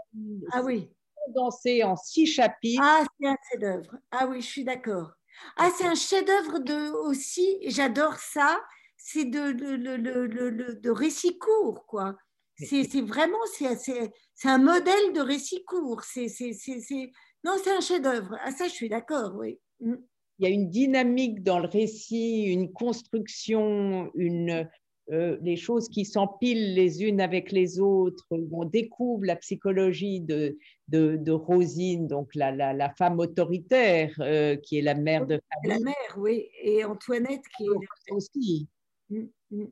Ah 0.52 0.62
oui. 0.64 0.90
Condensé 1.26 1.84
en 1.84 1.96
six 1.96 2.26
chapitres. 2.26 2.82
Ah, 2.84 3.04
c'est 3.20 3.28
un 3.28 3.38
chef-d'œuvre. 3.52 3.98
Ah 4.12 4.28
oui, 4.28 4.42
je 4.42 4.48
suis 4.48 4.64
d'accord. 4.64 5.12
Ah, 5.58 5.70
c'est 5.78 5.86
un 5.86 5.96
chef-d'œuvre 5.96 6.60
de 6.60 6.92
aussi, 7.08 7.58
j'adore 7.68 8.16
ça, 8.16 8.60
c'est 8.98 9.26
de, 9.26 9.52
de, 9.52 9.76
de, 9.78 10.80
de, 10.80 10.90
récit 10.90 11.38
court, 11.38 11.86
quoi. 11.88 12.16
C'est 12.58 13.02
vraiment, 13.02 13.40
c'est 13.56 14.50
un 14.50 14.58
modèle 14.60 15.14
de 15.14 15.22
récit 15.22 15.64
court. 15.66 16.04
C'est 16.04 16.28
non, 17.44 17.54
c'est 17.64 17.72
un 17.72 17.82
chef-d'œuvre. 17.82 18.36
À 18.44 18.52
ça, 18.52 18.68
je 18.68 18.74
suis 18.74 18.90
d'accord, 18.90 19.34
oui. 19.36 19.60
Mm. 19.80 19.96
Il 20.40 20.48
y 20.48 20.52
a 20.52 20.54
une 20.54 20.70
dynamique 20.70 21.44
dans 21.44 21.60
le 21.60 21.68
récit, 21.68 22.46
une 22.46 22.72
construction, 22.74 24.10
une, 24.16 24.68
euh, 25.12 25.38
les 25.42 25.58
choses 25.58 25.90
qui 25.90 26.06
s'empilent 26.06 26.74
les 26.74 27.04
unes 27.04 27.20
avec 27.20 27.52
les 27.52 27.82
autres. 27.82 28.26
On 28.30 28.64
découvre 28.64 29.26
la 29.26 29.36
psychologie 29.36 30.22
de, 30.22 30.58
de, 30.88 31.32
Rosine, 31.32 32.08
donc 32.08 32.34
la, 32.34 32.52
la, 32.52 32.90
femme 32.94 33.20
autoritaire 33.20 34.14
euh, 34.20 34.56
qui 34.56 34.78
est 34.78 34.82
la 34.82 34.96
mère 34.96 35.26
de 35.28 35.42
La 35.66 35.80
mère, 35.80 36.16
oui, 36.18 36.48
et 36.62 36.86
Antoinette 36.86 37.44
qui 37.58 37.66
est 37.66 38.12
aussi. 38.14 38.70
Mm, 39.10 39.26
mm. 39.52 39.68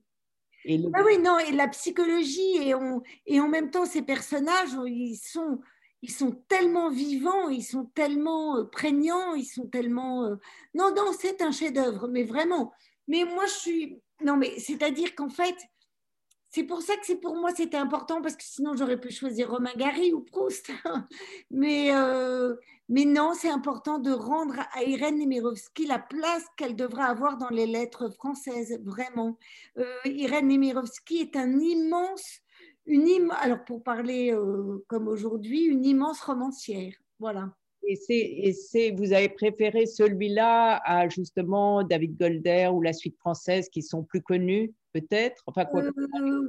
Ah 0.94 1.04
oui, 1.06 1.18
non, 1.20 1.40
et 1.40 1.54
la 1.54 1.70
psychologie, 1.70 2.58
et, 2.62 2.76
on, 2.76 3.02
et 3.26 3.40
en 3.40 3.48
même 3.48 3.72
temps, 3.72 3.86
ces 3.86 4.02
personnages, 4.02 4.76
ils 4.88 5.16
sont, 5.16 5.62
ils 6.02 6.12
sont 6.12 6.32
tellement 6.50 6.92
vivants, 6.92 7.48
ils 7.48 7.64
sont 7.64 7.86
tellement 7.96 8.58
euh, 8.58 8.64
prégnants, 8.66 9.36
ils 9.36 9.46
sont 9.46 9.68
tellement... 9.68 10.30
Non, 10.74 10.94
non, 10.94 11.14
c'est 11.18 11.42
un 11.42 11.54
chef-d'œuvre, 11.54 12.10
mais 12.10 12.24
vraiment. 12.24 12.74
Mais 13.08 13.24
moi, 13.24 13.46
je 13.46 13.54
suis... 13.54 14.02
Non, 14.24 14.38
mais 14.38 14.60
c'est-à-dire 14.60 15.16
qu'en 15.16 15.30
fait, 15.30 15.56
c'est 16.50 16.64
pour 16.64 16.82
ça 16.82 16.96
que 16.96 17.06
c'est 17.06 17.18
pour 17.18 17.36
moi 17.36 17.52
c'était 17.56 17.78
important 17.78 18.22
parce 18.22 18.36
que 18.36 18.44
sinon 18.44 18.76
j'aurais 18.76 19.00
pu 19.00 19.12
choisir 19.12 19.52
Romain 19.52 19.74
Gary 19.78 20.14
ou 20.14 20.22
Proust. 20.22 20.72
mais, 21.52 21.94
euh, 21.94 22.56
mais 22.90 23.06
non, 23.06 23.34
c'est 23.36 23.50
important 23.50 24.00
de 24.00 24.12
rendre 24.12 24.56
à 24.74 24.84
Irène 24.84 25.20
Nemirovsky 25.20 25.86
la 25.86 26.00
place 26.00 26.46
qu'elle 26.58 26.76
devra 26.76 27.06
avoir 27.06 27.38
dans 27.38 27.50
les 27.50 27.68
lettres 27.68 28.10
françaises, 28.10 28.80
vraiment. 28.84 29.38
Euh, 29.78 29.86
Irène 30.06 30.48
Nemirovsky 30.48 31.20
est 31.20 31.36
un 31.36 31.60
immense, 31.60 32.40
une 32.88 33.32
alors 33.42 33.64
pour 33.64 33.84
parler 33.84 34.34
euh, 34.34 34.84
comme 34.88 35.08
aujourd'hui, 35.08 35.66
une 35.66 35.86
immense 35.86 36.22
romancière. 36.22 36.94
Voilà. 37.20 37.54
Et, 37.92 38.54
c'est, 38.54 38.92
vous 38.92 39.14
avez 39.14 39.30
préféré 39.30 39.88
celui-là 39.88 40.80
à 40.86 41.10
justement 41.10 41.82
David 41.84 42.18
Golder 42.18 42.70
ou 42.72 42.82
la 42.82 42.94
suite 42.94 43.18
française 43.18 43.68
qui 43.70 43.82
sont 43.82 44.04
plus 44.04 44.22
connus 44.22 44.72
peut-être? 44.94 45.44
Enfin, 45.48 45.66
euh, 45.74 45.92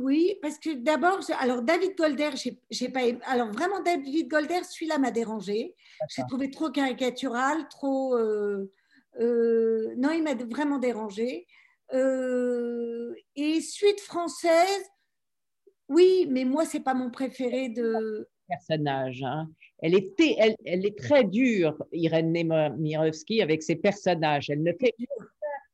Oui, 0.00 0.36
parce 0.42 0.58
que 0.58 0.74
d'abord, 0.74 1.20
alors 1.38 1.62
David 1.62 1.96
Golder, 1.96 2.30
j'ai, 2.70 2.88
pas 2.90 3.00
alors 3.26 3.50
vraiment 3.52 3.80
David 3.80 4.28
Golder, 4.28 4.60
celui-là 4.68 4.98
m'a 4.98 5.10
dérangé. 5.10 5.74
J'ai 6.14 6.22
trouvé 6.28 6.50
trop 6.50 6.70
caricatural, 6.70 7.68
trop. 7.70 8.16
Euh, 8.16 8.70
euh, 9.18 9.94
non, 9.96 10.10
il 10.10 10.22
m'a 10.22 10.34
vraiment 10.34 10.78
dérangé. 10.78 11.46
et 11.90 13.60
suite 13.62 14.00
française, 14.00 14.84
oui, 15.88 16.26
mais 16.28 16.44
moi, 16.44 16.66
c'est 16.66 16.80
pas 16.80 16.94
mon 16.94 17.10
préféré 17.10 17.70
de. 17.70 18.28
Personnage. 18.46 19.22
Hein. 19.22 19.48
Elle, 19.82 19.94
était, 19.94 20.36
elle, 20.38 20.56
elle, 20.64 20.84
est 20.84 20.98
très 20.98 21.24
dure, 21.24 21.76
Irène 21.92 22.32
Nemirovsky, 22.32 23.42
avec 23.42 23.62
ses 23.62 23.76
personnages. 23.76 24.50
Elle 24.50 24.62
ne 24.62 24.72
fait 24.72 24.94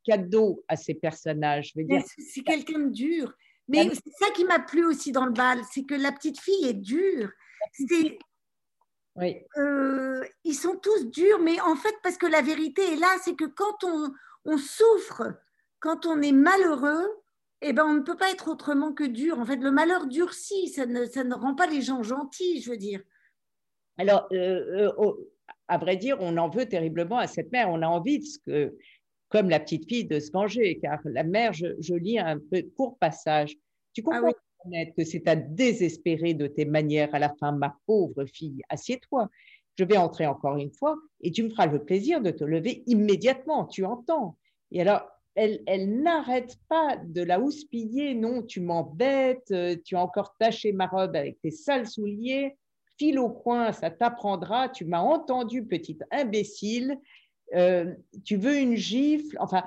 cadeau 0.07 0.65
à 0.69 0.77
ces 0.77 0.95
personnages. 0.95 1.75
C'est 2.19 2.43
quelqu'un 2.43 2.79
de 2.79 2.91
dur. 2.91 3.33
Mais 3.69 3.89
c'est 3.93 4.25
ça 4.25 4.31
qui 4.35 4.45
m'a 4.45 4.61
plu 4.61 4.85
aussi 4.85 5.11
dans 5.11 5.27
le 5.27 5.33
bal, 5.33 5.59
c'est 5.73 5.85
que 5.85 5.95
la 5.95 6.13
petite 6.13 6.39
fille 6.39 6.67
est 6.67 6.75
dure. 6.75 7.31
Oui. 9.17 9.37
Euh, 9.57 10.23
ils 10.45 10.55
sont 10.55 10.77
tous 10.77 11.07
durs, 11.07 11.41
mais 11.41 11.61
en 11.61 11.75
fait, 11.75 11.95
parce 12.03 12.17
que 12.17 12.27
la 12.27 12.43
vérité 12.43 12.93
est 12.93 12.97
là, 12.97 13.09
c'est 13.25 13.35
que 13.35 13.47
quand 13.47 13.83
on, 13.83 14.13
on, 14.45 14.59
souffre, 14.59 15.35
quand 15.81 16.07
on 16.07 16.21
est 16.21 16.33
malheureux, 16.33 17.09
eh 17.63 17.73
ben, 17.73 17.85
on 17.87 17.95
ne 17.95 18.01
peut 18.01 18.17
pas 18.17 18.31
être 18.31 18.49
autrement 18.49 18.93
que 18.93 19.05
dur. 19.05 19.41
En 19.41 19.47
fait, 19.47 19.57
le 19.57 19.73
malheur 19.73 20.07
durcit, 20.07 20.69
ça 20.69 20.87
ne, 20.87 21.07
ça 21.07 21.25
ne 21.25 21.35
rend 21.35 21.55
pas 21.55 21.67
les 21.67 21.83
gens 21.83 22.03
gentils, 22.03 22.61
je 22.61 22.71
veux 22.71 22.77
dire. 22.77 23.01
Alors, 23.99 24.29
euh, 24.33 24.93
euh, 24.99 25.13
à 25.69 25.79
vrai 25.79 25.97
dire, 25.97 26.17
on 26.21 26.37
en 26.37 26.49
veut 26.49 26.67
terriblement 26.67 27.19
à 27.19 27.27
cette 27.27 27.51
mère. 27.53 27.69
On 27.71 27.83
a 27.83 27.87
envie 27.87 28.19
de 28.19 28.25
ce 28.25 28.39
que 28.39 28.77
comme 29.29 29.51
la 29.51 29.59
petite 29.59 29.89
fille 29.89 30.05
de 30.05 30.21
se 30.21 30.31
venger, 30.31 30.79
car 30.81 31.01
la 31.05 31.25
mère, 31.25 31.53
je, 31.53 31.95
lis 31.95 32.19
un 32.19 32.39
peu 32.39 32.63
court 32.77 32.97
passage. 32.99 33.57
Tu 33.93 34.03
ah 34.07 34.21
comprends 34.21 34.33
que 34.97 35.05
c'est 35.05 35.27
à 35.29 35.37
désespérer 35.37 36.35
de 36.35 36.47
tes 36.47 36.65
manières 36.65 37.15
à 37.15 37.19
la 37.19 37.35
fin, 37.41 37.53
ma 37.53 37.77
pauvre 37.87 38.25
fille. 38.27 38.63
Assieds-toi. 38.69 39.29
Je 39.79 39.85
vais 39.85 39.97
entrer 39.97 40.27
encore 40.27 40.57
une 40.57 40.73
fois 40.73 40.97
et 41.21 41.31
tu 41.31 41.43
me 41.43 41.51
feras 41.51 41.67
le 41.67 41.85
plaisir 41.85 42.21
de 42.21 42.31
te 42.31 42.45
lever 42.45 42.83
immédiatement. 42.87 43.67
Tu 43.67 43.85
entends 43.85 44.37
Et 44.71 44.81
alors, 44.81 45.03
elle, 45.35 45.63
elle 45.67 46.01
n'arrête 46.01 46.57
pas 46.69 46.97
de 46.97 47.23
la 47.23 47.39
houspiller. 47.39 48.15
Non, 48.15 48.43
tu 48.43 48.61
m'embêtes, 48.61 49.51
euh, 49.51 49.77
tu 49.85 49.97
as 49.97 50.01
encore 50.01 50.35
taché 50.39 50.73
ma 50.73 50.87
robe 50.87 51.15
avec 51.15 51.41
tes 51.43 51.51
sales 51.51 51.87
souliers. 51.87 52.57
File 52.99 53.19
au 53.19 53.29
coin, 53.31 53.73
ça 53.73 53.91
t'apprendra. 53.91 54.69
Tu 54.69 54.85
m'as 54.85 55.01
entendu, 55.01 55.65
petite 55.65 56.03
imbécile. 56.11 56.99
Euh, 57.55 57.95
tu 58.25 58.37
veux 58.37 58.57
une 58.57 58.77
gifle 58.77 59.37
Enfin, 59.41 59.65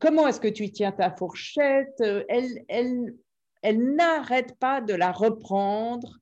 comment 0.00 0.26
est-ce 0.26 0.40
que 0.40 0.48
tu 0.48 0.70
tiens 0.70 0.92
ta 0.92 1.10
fourchette 1.10 2.00
Elle, 2.28 2.64
elle, 2.68 3.14
elle 3.62 3.94
n'arrête 3.94 4.56
pas 4.58 4.80
de 4.80 4.94
la 4.94 5.12
reprendre 5.12 6.18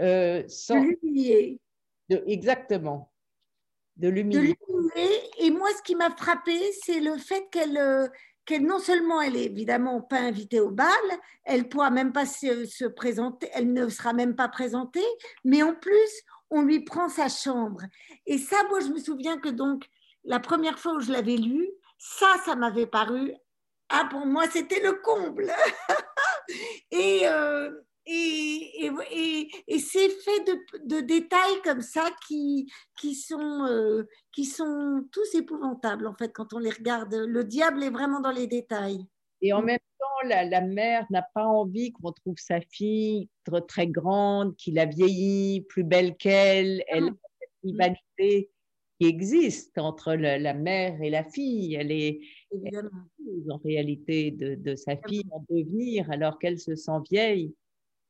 euh, 0.00 0.42
sans. 0.48 0.82
l'humilier. 0.82 1.60
exactement. 2.08 3.10
De 3.96 4.08
l'humilier. 4.08 4.56
Et 5.38 5.50
moi, 5.50 5.68
ce 5.76 5.82
qui 5.82 5.94
m'a 5.94 6.10
frappé, 6.10 6.58
c'est 6.84 7.00
le 7.00 7.16
fait 7.16 7.48
qu'elle. 7.50 7.78
Euh, 7.78 8.08
qu'elle 8.46 8.64
non 8.64 8.78
seulement 8.78 9.20
elle 9.20 9.36
est 9.36 9.44
évidemment 9.44 10.00
pas 10.00 10.20
invitée 10.20 10.60
au 10.60 10.70
bal, 10.70 10.88
elle 11.44 11.68
pourra 11.68 11.90
même 11.90 12.12
pas 12.12 12.24
se, 12.24 12.86
présenter, 12.86 13.50
elle 13.52 13.72
ne 13.72 13.88
sera 13.88 14.12
même 14.12 14.36
pas 14.36 14.48
présentée, 14.48 15.04
mais 15.44 15.62
en 15.62 15.74
plus 15.74 16.22
on 16.48 16.62
lui 16.62 16.80
prend 16.80 17.08
sa 17.08 17.28
chambre. 17.28 17.82
Et 18.24 18.38
ça, 18.38 18.56
moi 18.70 18.80
je 18.80 18.88
me 18.88 18.98
souviens 18.98 19.38
que 19.38 19.48
donc 19.48 19.84
la 20.24 20.40
première 20.40 20.78
fois 20.78 20.94
où 20.94 21.00
je 21.00 21.12
l'avais 21.12 21.36
lu, 21.36 21.68
ça, 21.98 22.28
ça 22.44 22.54
m'avait 22.54 22.86
paru, 22.86 23.32
ah 23.88 24.06
pour 24.10 24.24
moi 24.24 24.44
c'était 24.50 24.80
le 24.80 24.94
comble. 24.94 25.52
Euh, 26.94 27.70
et, 28.06 28.90
et, 29.10 29.48
et, 29.66 29.78
c'est 29.78 30.08
fait 30.08 30.44
de, 30.84 31.00
détails 31.00 31.60
comme 31.64 31.82
ça 31.82 32.10
qui, 32.26 32.70
qui, 32.98 33.14
sont, 33.14 33.64
euh, 33.66 34.04
qui 34.32 34.44
sont 34.44 35.04
tous 35.10 35.34
épouvantables, 35.34 36.06
en 36.06 36.14
fait, 36.14 36.32
quand 36.32 36.52
on 36.52 36.58
les 36.58 36.70
regarde. 36.70 37.14
Le 37.14 37.44
diable 37.44 37.82
est 37.82 37.90
vraiment 37.90 38.20
dans 38.20 38.30
les 38.30 38.46
détails. 38.46 39.04
Et 39.42 39.52
en 39.52 39.62
même 39.62 39.78
temps, 39.98 40.28
la, 40.28 40.60
mère 40.60 41.06
n'a 41.10 41.22
pas 41.34 41.44
envie 41.44 41.92
qu'on 41.92 42.12
trouve 42.12 42.36
sa 42.38 42.60
fille 42.60 43.28
très, 43.44 43.60
très 43.62 43.86
grande, 43.86 44.56
qu'il 44.56 44.78
a 44.78 44.86
vieilli, 44.86 45.62
plus 45.62 45.84
belle 45.84 46.16
qu'elle. 46.16 46.84
Elle 46.88 47.08
a 47.08 47.14
cette 47.40 47.50
rivalité 47.64 48.50
qui 48.98 49.08
existe 49.08 49.78
entre 49.78 50.14
la, 50.14 50.54
mère 50.54 51.00
et 51.02 51.10
la 51.10 51.24
fille. 51.24 51.74
Elle 51.74 51.92
est, 51.92 52.20
en 53.50 53.58
réalité 53.58 54.30
de, 54.30 54.74
sa 54.74 54.96
fille 54.96 55.26
en 55.30 55.44
devenir 55.50 56.10
alors 56.10 56.38
qu'elle 56.38 56.58
se 56.58 56.76
sent 56.76 57.00
vieille. 57.10 57.54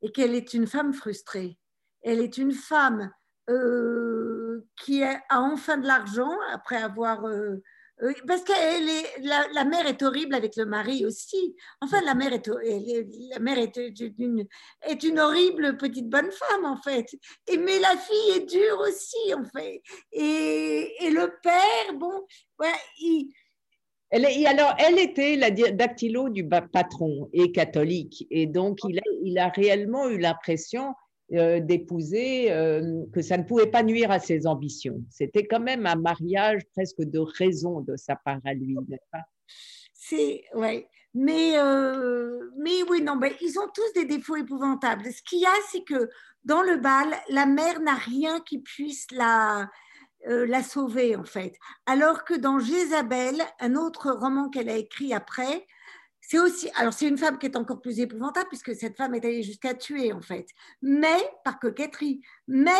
Et 0.03 0.13
qu'elle 0.13 0.35
est 0.35 0.55
une 0.55 0.67
femme 0.67 0.93
frustrée. 0.93 1.59
Elle 2.03 2.21
est 2.21 2.39
une 2.39 2.53
femme 2.53 3.11
euh, 3.49 4.67
qui 4.83 5.03
a 5.03 5.23
enfin 5.31 5.79
de 5.79 5.87
l'argent 5.87 6.31
après 6.53 6.77
avoir 6.77 7.25
euh, 7.27 7.63
euh, 8.03 8.13
parce 8.27 8.43
que 8.43 8.53
la, 9.55 9.65
mère 9.65 9.87
est 9.87 10.03
horrible 10.03 10.35
avec 10.35 10.57
le 10.57 10.67
mari 10.67 11.07
aussi. 11.07 11.57
Enfin, 11.81 12.03
la 12.03 12.15
mère 12.15 12.33
est, 12.33 12.47
la 13.31 13.39
mère 13.39 13.59
est 13.59 13.77
une, 14.19 14.47
est 14.83 15.03
une 15.03 15.19
horrible 15.19 15.79
petite 15.79 16.09
bonne 16.09 16.31
femme, 16.31 16.67
en 16.67 16.77
fait. 16.77 17.07
Et, 17.47 17.57
mais 17.57 17.79
la 17.79 17.97
fille 17.97 18.37
est 18.37 18.47
dure 18.47 18.81
aussi, 18.81 19.35
en 19.35 19.45
fait. 19.45 19.81
Et, 20.13 20.95
et 21.01 21.11
le 21.11 21.33
père, 21.43 21.95
bon, 21.95 22.27
ouais, 22.59 22.75
il, 23.01 23.33
elle 24.11 24.25
est, 24.25 24.47
alors, 24.47 24.75
elle 24.79 24.99
était 24.99 25.35
la 25.35 25.51
dactylo 25.51 26.29
du 26.29 26.49
patron 26.49 27.29
et 27.33 27.51
catholique. 27.51 28.27
Et 28.31 28.47
donc, 28.47 28.79
il 28.89 28.99
a, 28.99 29.03
il 29.27 29.39
a 29.39 29.49
réellement 29.49 30.09
eu 30.09 30.19
l'impression 30.19 30.95
euh, 31.33 31.59
d'épouser, 31.59 32.53
euh, 32.53 33.03
que 33.13 33.21
ça 33.21 33.37
ne 33.37 33.43
pouvait 33.43 33.67
pas 33.67 33.83
nuire 33.83 34.13
à 34.13 34.21
ses 34.21 34.47
ambitions. 34.47 35.03
C'était 35.11 35.45
quand 35.45 35.59
même 35.59 35.85
un 35.85 35.97
mariage 35.97 36.63
presque 36.73 37.01
de 37.03 37.19
raison 37.19 37.81
de 37.81 37.97
sa 37.97 38.15
part 38.15 38.39
à 38.45 38.55
lui, 38.55 38.77
n'est-ce 38.89 39.11
pas? 39.11 39.25
C'est, 39.93 40.45
ouais. 40.55 40.89
Mais, 41.15 41.59
euh, 41.59 42.51
mais 42.59 42.85
oui, 42.89 43.03
non, 43.03 43.17
mais 43.17 43.35
ils 43.41 43.59
ont 43.59 43.69
tous 43.75 43.93
des 43.95 44.05
défauts 44.05 44.37
épouvantables. 44.37 45.11
Ce 45.13 45.23
qu'il 45.23 45.41
y 45.41 45.47
a, 45.47 45.55
c'est 45.73 45.83
que 45.83 46.09
dans 46.45 46.63
le 46.63 46.77
bal, 46.77 47.09
la 47.31 47.47
mère 47.47 47.81
n'a 47.81 47.95
rien 47.95 48.39
qui 48.41 48.61
puisse 48.61 49.09
la, 49.11 49.69
la 50.27 50.63
sauver, 50.63 51.17
en 51.17 51.25
fait. 51.25 51.55
Alors 51.87 52.25
que 52.25 52.35
dans 52.35 52.61
Jézabel, 52.61 53.43
un 53.59 53.75
autre 53.75 54.13
roman 54.13 54.49
qu'elle 54.49 54.69
a 54.69 54.77
écrit 54.77 55.13
après, 55.13 55.67
c'est 56.29 56.41
aussi, 56.41 56.69
alors 56.75 56.93
c'est 56.93 57.07
une 57.07 57.19
femme 57.19 57.39
qui 57.39 57.47
est 57.47 57.57
encore 57.57 57.81
plus 57.81 58.01
épouvantable 58.01 58.49
puisque 58.49 58.75
cette 58.75 58.97
femme 58.97 59.15
est 59.15 59.25
allée 59.25 59.45
jusqu'à 59.45 59.75
tuer 59.75 60.13
en 60.13 60.21
fait, 60.21 60.49
mais 60.83 61.17
par 61.45 61.61
coquetterie. 61.61 62.21
Mais, 62.49 62.73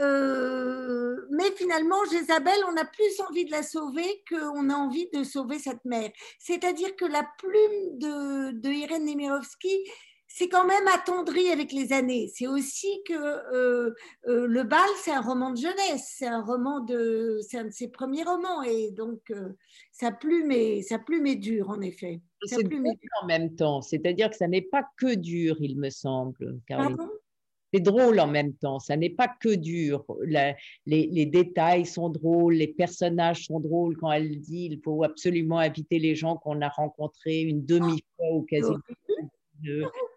euh, 0.00 1.14
mais 1.30 1.50
finalement, 1.50 2.02
Jézabel, 2.10 2.58
on 2.66 2.76
a 2.78 2.86
plus 2.86 3.20
envie 3.28 3.44
de 3.44 3.50
la 3.50 3.62
sauver 3.62 4.24
qu'on 4.26 4.70
a 4.70 4.74
envie 4.74 5.06
de 5.12 5.22
sauver 5.22 5.58
cette 5.58 5.84
mère. 5.84 6.10
C'est-à-dire 6.38 6.96
que 6.96 7.04
la 7.04 7.28
plume 7.38 7.98
de, 7.98 8.52
de 8.52 8.70
Irène 8.70 9.04
Nemirovsky, 9.04 9.76
c'est 10.26 10.48
quand 10.48 10.64
même 10.64 10.88
attendri 10.88 11.50
avec 11.50 11.72
les 11.72 11.92
années. 11.92 12.32
C'est 12.34 12.46
aussi 12.46 13.02
que 13.06 13.12
euh, 13.12 13.94
euh, 14.28 14.46
Le 14.46 14.62
Bal, 14.62 14.88
c'est 15.02 15.12
un 15.12 15.20
roman 15.20 15.50
de 15.50 15.58
jeunesse, 15.58 16.14
c'est 16.16 16.26
un 16.26 16.40
roman 16.40 16.80
de, 16.80 17.38
c'est 17.46 17.58
un 17.58 17.64
de 17.64 17.70
ses 17.70 17.88
premiers 17.88 18.24
romans, 18.24 18.62
et 18.62 18.92
donc 18.92 19.30
sa 19.92 20.10
plume 20.10 20.50
est, 20.50 20.80
sa 20.80 20.98
plume 20.98 21.26
est 21.26 21.36
dure 21.36 21.68
en 21.68 21.82
effet. 21.82 22.22
C'est 22.46 22.62
drôle 22.62 22.96
en 23.22 23.26
même 23.26 23.54
temps, 23.54 23.82
c'est-à-dire 23.82 24.30
que 24.30 24.36
ça 24.36 24.48
n'est 24.48 24.62
pas 24.62 24.84
que 24.96 25.14
dur, 25.14 25.56
il 25.60 25.78
me 25.78 25.90
semble. 25.90 26.60
c'est 27.72 27.80
drôle 27.80 28.20
en 28.20 28.26
même 28.26 28.54
temps, 28.54 28.78
ça 28.78 28.96
n'est 28.96 29.10
pas 29.10 29.28
que 29.28 29.54
dur. 29.54 30.04
les, 30.86 31.26
détails 31.26 31.86
sont 31.86 32.08
drôles, 32.08 32.54
les 32.54 32.68
personnages 32.68 33.46
sont 33.46 33.60
drôles 33.60 33.96
quand 33.96 34.12
elle 34.12 34.40
dit 34.40 34.68
il 34.70 34.80
faut 34.82 35.02
absolument 35.04 35.58
inviter 35.58 35.98
les 35.98 36.14
gens 36.14 36.36
qu'on 36.36 36.60
a 36.60 36.68
rencontrés 36.68 37.42
une 37.42 37.64
demi-fois 37.64 38.32
ou 38.32 38.42
quasi. 38.42 38.72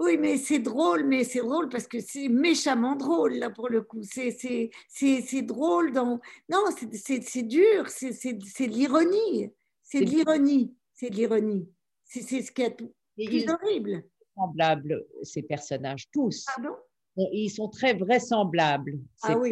Oui, 0.00 0.16
mais 0.16 0.38
c'est 0.38 0.60
drôle, 0.60 1.04
mais 1.04 1.24
c'est 1.24 1.40
drôle 1.40 1.68
parce 1.68 1.86
que 1.86 2.00
c'est 2.00 2.28
méchamment 2.28 2.96
drôle, 2.96 3.34
là, 3.34 3.50
pour 3.50 3.68
le 3.68 3.82
coup. 3.82 4.00
C'est 4.02 5.42
drôle 5.42 5.92
dans... 5.92 6.18
Non, 6.48 6.64
c'est 6.74 7.42
dur, 7.42 7.86
c'est 7.88 8.32
de 8.32 8.72
l'ironie. 8.72 9.50
C'est 9.82 10.00
de 10.00 10.08
l'ironie 10.08 10.74
c'est 11.00 11.08
de 11.08 11.16
l'ironie. 11.16 11.66
C'est 12.04 12.42
ce 12.42 12.52
qui 12.52 12.62
est 12.62 12.76
plus 12.76 13.48
horrible. 13.48 14.04
Semblables, 14.36 15.06
ces 15.22 15.42
personnages, 15.42 16.10
tous. 16.10 16.44
Pardon? 16.44 16.76
Ils 17.16 17.48
sont 17.48 17.68
très 17.68 17.94
vraisemblables. 17.94 18.98
Ah 19.22 19.38
oui, 19.38 19.50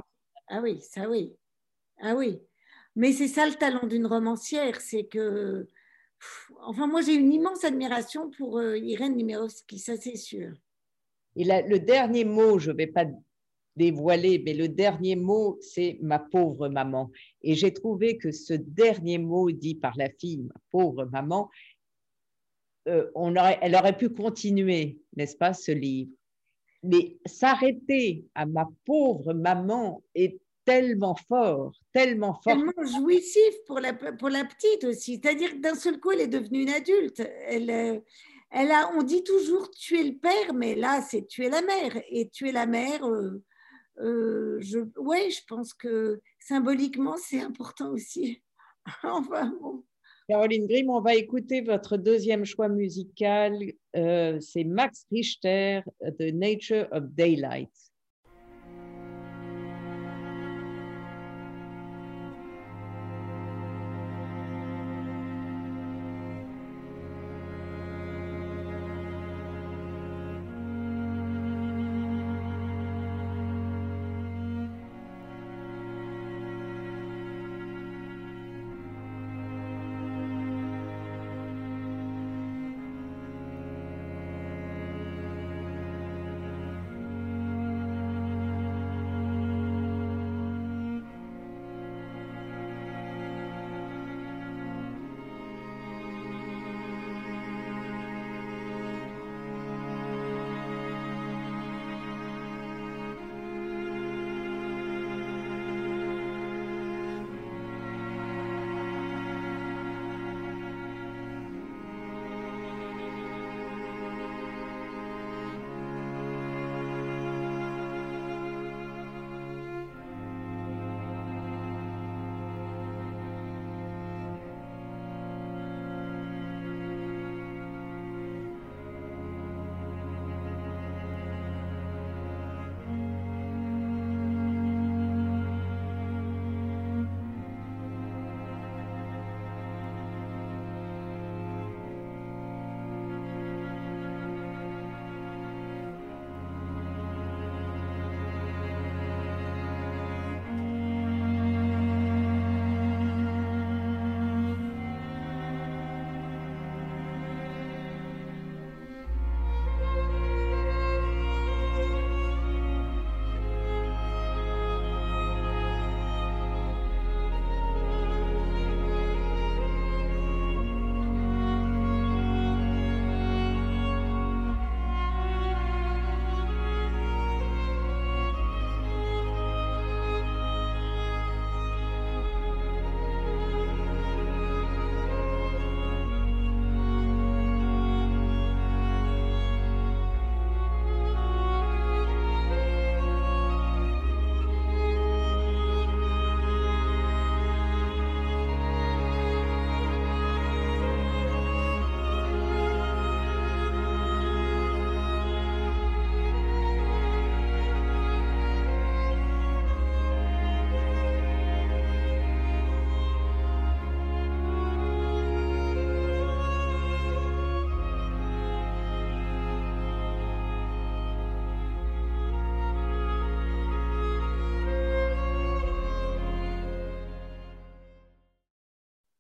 ah 0.49 0.61
oui, 0.63 0.81
ça 0.83 1.09
oui. 1.09 1.35
Ah 2.01 2.15
oui. 2.15 2.39
Mais 2.97 3.13
c'est 3.13 3.29
ça 3.29 3.47
le 3.47 3.55
talent 3.55 3.87
d'une 3.87 4.07
romancière, 4.07 4.81
c'est 4.81 5.05
que. 5.05 5.67
Enfin, 6.61 6.87
moi, 6.87 7.01
j'ai 7.01 7.15
une 7.15 7.33
immense 7.33 7.65
admiration 7.65 8.31
pour 8.31 8.59
euh, 8.59 8.77
Irène 8.77 9.17
Nemirovsky, 9.17 9.79
ça 9.79 9.97
c'est 9.97 10.17
sûr. 10.17 10.53
Et 11.37 11.45
le 11.45 11.79
dernier 11.79 12.25
mot, 12.25 12.59
je 12.59 12.73
ne 12.73 12.77
vais 12.77 12.89
pas 12.89 13.07
dévoiler, 13.79 14.43
mais 14.45 14.55
le 14.55 14.69
dernier 14.69 15.17
mot, 15.17 15.57
c'est 15.61 15.99
ma 16.03 16.19
pauvre 16.19 16.69
maman. 16.69 17.11
Et 17.43 17.55
j'ai 17.55 17.73
trouvé 17.73 18.19
que 18.19 18.31
ce 18.33 18.53
dernier 18.53 19.19
mot 19.19 19.51
dit 19.51 19.77
par 19.77 19.97
la 19.97 20.11
fille, 20.11 20.43
ma 20.43 20.61
pauvre 20.71 21.05
maman, 21.07 21.49
euh, 22.89 23.11
on 23.15 23.37
aurait, 23.37 23.59
elle 23.63 23.75
aurait 23.75 23.97
pu 23.97 24.09
continuer, 24.11 24.99
n'est-ce 25.17 25.37
pas, 25.37 25.55
ce 25.55 25.73
livre. 25.73 26.11
Mais 26.83 27.19
s'arrêter 27.27 28.25
à 28.35 28.47
ma 28.47 28.69
pauvre 28.85 29.33
maman 29.33 30.03
est 30.15 30.39
tellement 30.65 31.17
fort, 31.29 31.73
tellement 31.93 32.35
fort. 32.35 32.55
Tellement 32.55 32.99
jouissif 32.99 33.55
pour 33.67 33.81
la, 33.81 33.95
pour 33.95 34.29
la 34.29 34.45
petite 34.45 34.85
aussi. 34.85 35.21
C'est-à-dire 35.21 35.53
que 35.53 35.61
d'un 35.61 35.75
seul 35.75 35.99
coup, 35.99 36.11
elle 36.13 36.21
est 36.21 36.29
devenue 36.29 36.63
une 36.63 36.71
adulte. 36.71 37.21
Elle, 37.47 37.71
euh, 37.71 38.01
elle 38.51 38.71
a, 38.71 38.93
on 38.95 39.03
dit 39.03 39.25
toujours 39.25 39.71
tuer 39.71 40.05
le 40.05 40.17
père, 40.17 40.55
mais 40.55 40.75
là, 40.75 41.03
c'est 41.03 41.27
tuer 41.27 41.49
la 41.49 41.63
mère. 41.63 42.01
Et 42.11 42.29
tuer 42.29 42.53
la 42.53 42.67
mère, 42.67 43.05
euh, 43.07 43.43
euh, 44.01 44.59
je, 44.61 44.79
ouais, 44.97 45.31
je 45.31 45.41
pense 45.47 45.75
que 45.75 46.21
symboliquement, 46.41 47.17
c'est 47.17 47.41
important 47.41 47.91
aussi. 47.91 48.43
enfin, 49.03 49.55
Caroline 50.29 50.67
Grimm, 50.67 50.91
on 50.91 51.01
va 51.01 51.15
écouter 51.15 51.63
votre 51.63 51.97
deuxième 51.97 52.45
choix 52.45 52.69
musical. 52.69 53.59
Euh, 53.97 54.39
c'est 54.41 54.65
Max 54.65 55.07
Richter, 55.11 55.81
The 56.01 56.33
Nature 56.35 56.87
of 56.93 57.05
Daylight. 57.15 57.71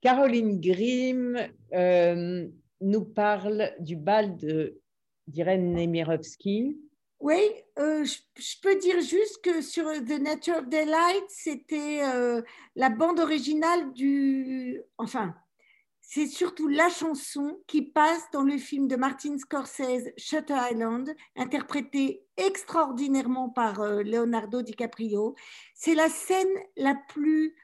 Caroline 0.01 0.61
Grimm 0.61 1.39
euh, 1.73 2.47
nous 2.81 3.05
parle 3.05 3.73
du 3.81 3.97
bal 3.97 4.37
d'Irène 5.27 5.73
Nemirovsky. 5.75 6.79
Oui, 7.21 7.41
euh, 7.81 8.05
je, 8.05 8.61
peux 8.63 8.77
dire 8.77 9.01
juste 9.01 9.43
que 9.43 9.61
sur 9.61 9.87
The 9.87 10.21
Nature 10.21 10.59
of 10.59 10.69
Daylight, 10.69 11.25
c'était 11.29 12.03
euh, 12.05 12.43
la 12.77 12.91
bande 12.91 13.19
originale 13.19 13.93
du... 13.93 14.81
Enfin, 14.99 15.35
c'est 16.01 16.29
surtout 16.29 16.69
la 16.69 16.89
chanson 16.89 17.61
qui 17.67 17.83
passe 17.83 18.23
dans 18.33 18.45
le 18.45 18.57
film 18.57 18.87
de 18.87 18.95
Martin 18.95 19.37
Scorsese, 19.37 20.13
Shutter 20.17 20.57
Island, 20.71 21.13
interprétée 21.35 22.23
extraordinairement 22.37 23.49
par 23.49 23.83
Leonardo 23.83 24.63
DiCaprio. 24.63 25.35
C'est 25.75 25.97
la 25.97 26.09
scène 26.09 26.47
la 26.77 26.95
plus 26.95 27.57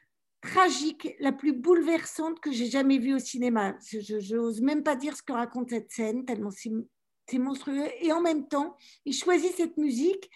tragique, 0.45 1.15
la 1.19 1.33
plus 1.33 1.53
bouleversante 1.53 2.41
que 2.41 2.53
j'ai 2.53 2.67
jamais 2.67 2.99
vue 2.99 3.15
au 3.15 3.19
cinéma. 3.19 3.77
Je 3.91 4.37
n'ose 4.37 4.61
même 4.61 4.83
pas 4.83 4.97
dire 4.97 5.17
ce 5.17 5.23
que 5.23 5.33
raconte 5.33 5.71
cette 5.71 5.91
scène, 5.91 6.25
tellement 6.25 6.51
c'est 6.51 7.39
monstrueux. 7.39 7.89
Et 8.01 8.13
en 8.13 8.21
même 8.21 8.47
temps, 8.49 8.77
il 9.05 9.15
choisit 9.15 9.55
cette 9.57 9.77
musique 9.77 10.31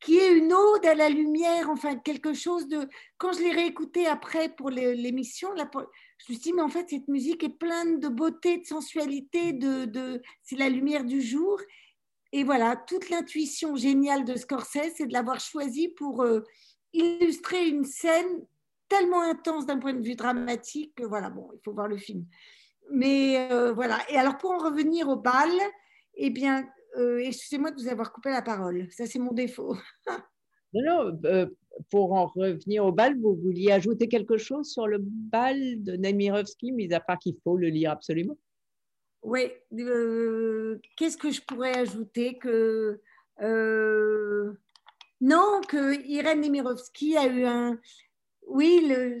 qui 0.00 0.18
est 0.18 0.36
une 0.36 0.52
ode 0.52 0.84
à 0.84 0.94
la 0.94 1.08
lumière, 1.08 1.70
enfin 1.70 1.96
quelque 1.96 2.34
chose 2.34 2.68
de... 2.68 2.86
Quand 3.16 3.32
je 3.32 3.40
l'ai 3.40 3.52
réécouté 3.52 4.06
après 4.06 4.54
pour 4.54 4.70
l'émission, 4.70 5.48
je 5.56 5.62
me 5.62 5.86
suis 6.18 6.38
dit, 6.38 6.52
mais 6.52 6.62
en 6.62 6.68
fait, 6.68 6.90
cette 6.90 7.08
musique 7.08 7.42
est 7.42 7.58
pleine 7.58 7.98
de 7.98 8.08
beauté, 8.08 8.58
de 8.58 8.66
sensualité, 8.66 9.52
de, 9.52 9.86
de... 9.86 10.20
c'est 10.42 10.56
la 10.56 10.68
lumière 10.68 11.04
du 11.04 11.22
jour. 11.22 11.58
Et 12.32 12.44
voilà, 12.44 12.76
toute 12.76 13.08
l'intuition 13.08 13.74
géniale 13.76 14.24
de 14.24 14.36
Scorsese, 14.36 14.92
c'est 14.96 15.06
de 15.06 15.12
l'avoir 15.12 15.40
choisi 15.40 15.88
pour 15.88 16.22
euh, 16.22 16.40
illustrer 16.92 17.66
une 17.68 17.84
scène 17.84 18.46
tellement 18.88 19.22
intense 19.22 19.66
d'un 19.66 19.78
point 19.78 19.94
de 19.94 20.02
vue 20.02 20.14
dramatique 20.14 20.94
que 20.94 21.04
voilà, 21.04 21.30
bon, 21.30 21.50
il 21.54 21.60
faut 21.64 21.72
voir 21.72 21.88
le 21.88 21.96
film. 21.96 22.24
Mais 22.90 23.50
euh, 23.50 23.72
voilà, 23.72 23.98
et 24.08 24.16
alors 24.16 24.38
pour 24.38 24.52
en 24.52 24.58
revenir 24.58 25.08
au 25.08 25.16
bal, 25.16 25.50
eh 26.14 26.30
bien, 26.30 26.66
euh, 26.96 27.18
excusez-moi 27.18 27.70
de 27.70 27.80
vous 27.80 27.88
avoir 27.88 28.12
coupé 28.12 28.30
la 28.30 28.42
parole. 28.42 28.86
Ça, 28.90 29.06
c'est 29.06 29.18
mon 29.18 29.32
défaut. 29.32 29.76
non, 30.72 30.82
non, 30.82 31.20
euh, 31.24 31.46
pour 31.90 32.12
en 32.12 32.26
revenir 32.26 32.84
au 32.84 32.92
bal, 32.92 33.18
vous 33.20 33.34
vouliez 33.34 33.72
ajouter 33.72 34.08
quelque 34.08 34.38
chose 34.38 34.70
sur 34.70 34.86
le 34.86 34.98
bal 35.00 35.82
de 35.82 35.96
Nemirovsky, 35.96 36.72
mis 36.72 36.92
à 36.94 37.00
part 37.00 37.18
qu'il 37.18 37.36
faut 37.42 37.56
le 37.56 37.68
lire 37.68 37.90
absolument? 37.90 38.38
Oui. 39.22 39.50
Qu'est-ce 40.96 41.16
que 41.16 41.30
je 41.30 41.42
pourrais 41.42 41.76
ajouter 41.76 42.38
que 42.38 43.00
Non, 45.20 45.60
que 45.68 46.06
Irène 46.06 46.40
Nemirovsky 46.40 47.16
a 47.16 47.26
eu 47.26 47.44
un. 47.44 47.78
Oui, 48.46 48.86
le. 48.88 49.18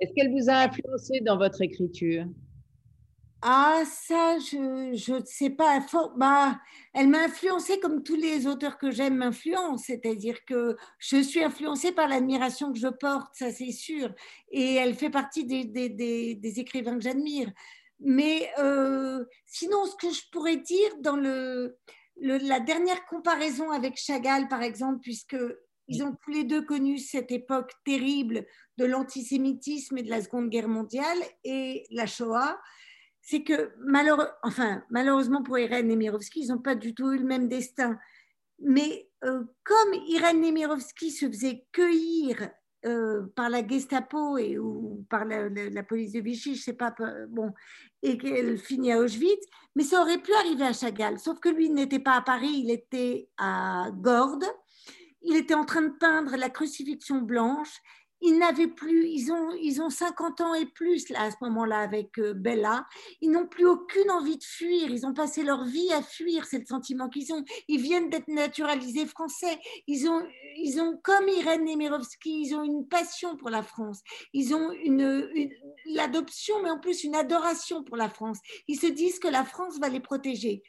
Est-ce 0.00 0.12
qu'elle 0.14 0.32
vous 0.32 0.48
a 0.48 0.64
influencé 0.64 1.20
dans 1.20 1.36
votre 1.36 1.60
écriture? 1.62 2.24
Ah, 3.44 3.82
ça, 3.84 4.38
je 4.38 5.18
ne 5.18 5.24
sais 5.24 5.50
pas. 5.50 5.84
Bah, 6.16 6.60
elle 6.94 7.08
m'a 7.08 7.24
influencée 7.24 7.80
comme 7.80 8.04
tous 8.04 8.14
les 8.14 8.46
auteurs 8.46 8.78
que 8.78 8.92
j'aime 8.92 9.16
m'influencent, 9.16 9.82
c'est-à-dire 9.84 10.44
que 10.44 10.76
je 10.98 11.16
suis 11.20 11.42
influencée 11.42 11.90
par 11.90 12.06
l'admiration 12.06 12.72
que 12.72 12.78
je 12.78 12.86
porte, 12.86 13.34
ça 13.34 13.50
c'est 13.50 13.72
sûr, 13.72 14.14
et 14.52 14.76
elle 14.76 14.94
fait 14.94 15.10
partie 15.10 15.44
des, 15.44 15.64
des, 15.64 15.88
des, 16.36 16.60
écrivains 16.60 16.94
que 16.94 17.02
j'admire. 17.02 17.50
Mais 17.98 18.48
euh, 18.60 19.24
sinon, 19.46 19.86
ce 19.86 19.96
que 19.96 20.14
je 20.14 20.22
pourrais 20.30 20.58
dire 20.58 20.90
dans 21.00 21.16
le, 21.16 21.76
la 22.20 22.60
dernière 22.60 23.04
comparaison 23.06 23.72
avec 23.72 23.96
Chagall, 23.96 24.46
par 24.46 24.62
exemple, 24.62 25.00
puisque 25.00 25.36
ils 25.88 26.02
ont 26.02 26.16
tous 26.22 26.30
les 26.30 26.44
deux 26.44 26.62
connu 26.62 26.98
cette 26.98 27.30
époque 27.30 27.72
terrible 27.84 28.46
de 28.78 28.84
l'antisémitisme 28.84 29.98
et 29.98 30.02
de 30.02 30.10
la 30.10 30.22
Seconde 30.22 30.48
Guerre 30.48 30.68
mondiale 30.68 31.18
et 31.44 31.84
la 31.90 32.06
Shoah. 32.06 32.58
C'est 33.20 33.42
que 33.42 33.72
enfin, 34.42 34.82
malheureusement 34.90 35.42
pour 35.42 35.58
Irène 35.58 35.88
Nemirovsky, 35.88 36.40
ils 36.40 36.48
n'ont 36.48 36.58
pas 36.62 36.74
du 36.74 36.94
tout 36.94 37.12
eu 37.12 37.18
le 37.18 37.24
même 37.24 37.48
destin. 37.48 37.98
Mais 38.58 39.08
euh, 39.24 39.44
comme 39.64 39.94
Irène 40.06 40.40
Nemirovsky 40.40 41.10
se 41.10 41.26
faisait 41.26 41.64
cueillir 41.72 42.50
euh, 42.84 43.26
par 43.36 43.48
la 43.48 43.66
Gestapo 43.66 44.38
et, 44.38 44.58
ou 44.58 45.06
par 45.08 45.24
la, 45.24 45.82
police 45.84 46.12
de 46.12 46.20
Vichy, 46.20 46.56
je 46.56 46.62
sais 46.62 46.72
pas, 46.72 46.92
bon, 47.28 47.52
et 48.02 48.18
qu'elle 48.18 48.58
finit 48.58 48.90
à 48.90 48.98
Auschwitz, 48.98 49.46
mais 49.76 49.84
ça 49.84 50.02
aurait 50.02 50.18
pu 50.18 50.32
arriver 50.34 50.64
à 50.64 50.72
Chagall, 50.72 51.20
sauf 51.20 51.38
que 51.38 51.48
lui 51.48 51.70
n'était 51.70 52.00
pas 52.00 52.16
à 52.16 52.22
Paris, 52.22 52.50
il 52.64 52.72
était 52.72 53.28
à 53.38 53.88
Gordes, 53.92 54.44
il 55.24 55.36
était 55.36 55.54
en 55.54 55.64
train 55.64 55.82
de 55.82 55.92
peindre 55.98 56.36
la 56.36 56.50
crucifixion 56.50 57.18
blanche 57.18 57.80
ils 58.22 58.38
n'avaient 58.38 58.68
plus, 58.68 59.08
ils 59.08 59.32
ont, 59.32 59.50
ils 59.60 59.82
ont 59.82 59.90
50 59.90 60.40
ans 60.40 60.54
et 60.54 60.66
plus 60.66 61.08
là, 61.10 61.22
à 61.22 61.30
ce 61.32 61.36
moment-là 61.42 61.80
avec 61.80 62.18
euh, 62.18 62.34
Bella. 62.34 62.86
Ils 63.20 63.32
n'ont 63.32 63.48
plus 63.48 63.66
aucune 63.66 64.10
envie 64.12 64.38
de 64.38 64.44
fuir. 64.44 64.90
Ils 64.90 65.04
ont 65.04 65.12
passé 65.12 65.42
leur 65.42 65.64
vie 65.64 65.92
à 65.92 66.02
fuir. 66.02 66.44
C'est 66.46 66.60
le 66.60 66.66
sentiment 66.66 67.08
qu'ils 67.08 67.32
ont. 67.32 67.44
Ils 67.66 67.80
viennent 67.80 68.10
d'être 68.10 68.28
naturalisés 68.28 69.06
français. 69.06 69.58
Ils 69.88 70.08
ont, 70.08 70.24
ils 70.56 70.80
ont 70.80 70.96
comme 71.02 71.28
Irène 71.28 71.64
Nemirovsky, 71.64 72.42
ils 72.46 72.54
ont 72.54 72.62
une 72.62 72.86
passion 72.86 73.36
pour 73.36 73.50
la 73.50 73.62
France. 73.62 74.02
Ils 74.32 74.54
ont 74.54 74.70
une, 74.70 75.28
l'adoption, 75.86 76.62
mais 76.62 76.70
en 76.70 76.78
plus 76.78 77.02
une 77.02 77.16
adoration 77.16 77.82
pour 77.82 77.96
la 77.96 78.08
France. 78.08 78.38
Ils 78.68 78.78
se 78.78 78.86
disent 78.86 79.18
que 79.18 79.28
la 79.28 79.44
France 79.44 79.80
va 79.80 79.88
les 79.88 80.00
protéger. 80.00 80.62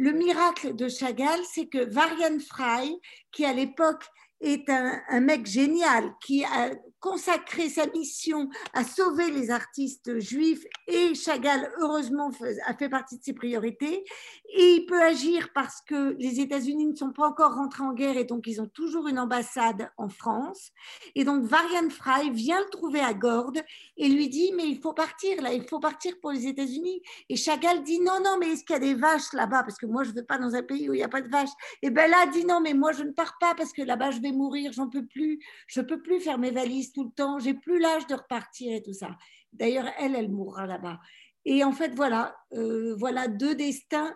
Le 0.00 0.12
miracle 0.12 0.74
de 0.74 0.88
Chagall, 0.88 1.40
c'est 1.44 1.66
que 1.66 1.84
Varian 1.92 2.38
Frey, 2.40 2.88
qui 3.32 3.44
à 3.44 3.52
l'époque 3.52 4.06
est 4.40 4.66
un, 4.70 5.20
mec 5.20 5.44
génial 5.44 6.14
qui 6.22 6.42
a 6.42 6.70
consacré 7.00 7.68
sa 7.68 7.86
mission 7.86 8.48
à 8.72 8.84
sauver 8.84 9.30
les 9.30 9.50
artistes 9.50 10.18
juifs 10.20 10.64
et 10.86 11.14
Chagall, 11.14 11.70
heureusement, 11.80 12.30
a 12.66 12.74
fait 12.74 12.88
partie 12.88 13.18
de 13.18 13.24
ses 13.24 13.32
priorités. 13.32 14.04
Et 14.52 14.74
il 14.74 14.86
peut 14.86 15.02
agir 15.02 15.50
parce 15.54 15.80
que 15.82 16.16
les 16.18 16.40
États-Unis 16.40 16.86
ne 16.86 16.96
sont 16.96 17.12
pas 17.12 17.26
encore 17.26 17.54
rentrés 17.54 17.82
en 17.82 17.92
guerre 17.92 18.16
et 18.16 18.24
donc 18.24 18.46
ils 18.46 18.60
ont 18.60 18.68
toujours 18.68 19.08
une 19.08 19.18
ambassade 19.18 19.90
en 19.96 20.08
France. 20.08 20.70
Et 21.14 21.24
donc 21.24 21.44
Varian 21.44 21.88
Fry 21.90 22.30
vient 22.30 22.60
le 22.60 22.70
trouver 22.70 23.00
à 23.00 23.14
Gordes 23.14 23.62
et 23.96 24.08
lui 24.08 24.28
dit 24.28 24.52
Mais 24.56 24.68
il 24.68 24.78
faut 24.80 24.92
partir 24.92 25.40
là, 25.42 25.52
il 25.52 25.66
faut 25.66 25.80
partir 25.80 26.14
pour 26.20 26.32
les 26.32 26.46
États-Unis. 26.46 27.02
Et 27.28 27.36
Chagall 27.36 27.82
dit 27.82 28.00
Non, 28.00 28.20
non, 28.22 28.36
mais 28.38 28.48
est-ce 28.48 28.64
qu'il 28.64 28.74
y 28.74 28.76
a 28.76 28.80
des 28.80 28.94
vaches 28.94 29.32
là-bas? 29.32 29.62
Parce 29.62 29.78
que 29.78 29.86
moi, 29.86 30.04
je 30.04 30.10
ne 30.10 30.16
veux 30.16 30.24
pas 30.24 30.38
dans 30.38 30.54
un 30.54 30.62
pays 30.62 30.88
où 30.88 30.94
il 30.94 30.98
n'y 30.98 31.02
a 31.02 31.08
pas 31.08 31.22
de 31.22 31.28
vaches. 31.28 31.50
Et 31.82 31.90
Bella 31.90 32.26
dit 32.26 32.44
Non, 32.44 32.60
mais 32.60 32.74
moi, 32.74 32.92
je 32.92 33.04
ne 33.04 33.12
pars 33.12 33.36
pas 33.38 33.54
parce 33.54 33.72
que 33.72 33.82
là-bas, 33.82 34.10
je 34.10 34.20
vais 34.20 34.32
mourir, 34.32 34.72
j'en 34.72 34.88
peux 34.88 35.06
plus, 35.06 35.38
je 35.66 35.80
ne 35.80 35.86
peux 35.86 36.02
plus 36.02 36.20
faire 36.20 36.38
mes 36.38 36.50
valises 36.50 36.89
tout 36.92 37.04
le 37.04 37.10
temps, 37.10 37.38
j'ai 37.38 37.54
plus 37.54 37.78
l'âge 37.78 38.06
de 38.06 38.14
repartir 38.14 38.74
et 38.74 38.82
tout 38.82 38.92
ça. 38.92 39.16
D'ailleurs, 39.52 39.86
elle, 39.98 40.14
elle 40.14 40.30
mourra 40.30 40.66
là-bas. 40.66 41.00
Et 41.44 41.64
en 41.64 41.72
fait, 41.72 41.94
voilà, 41.94 42.36
euh, 42.52 42.94
voilà 42.96 43.28
deux 43.28 43.54
destins 43.54 44.14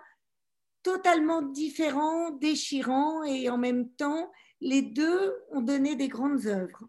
totalement 0.82 1.42
différents, 1.42 2.30
déchirants, 2.30 3.24
et 3.24 3.48
en 3.48 3.58
même 3.58 3.90
temps, 3.92 4.30
les 4.60 4.82
deux 4.82 5.34
ont 5.50 5.62
donné 5.62 5.96
des 5.96 6.08
grandes 6.08 6.46
œuvres. 6.46 6.88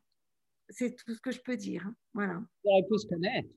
C'est 0.70 0.96
tout 0.96 1.14
ce 1.14 1.22
que 1.22 1.32
je 1.32 1.42
peux 1.42 1.56
dire. 1.56 1.90
Voilà. 2.14 2.42
Ils 2.64 2.72
auraient 2.72 2.88
pu 2.88 3.00
se 3.00 3.08
connaître. 3.08 3.50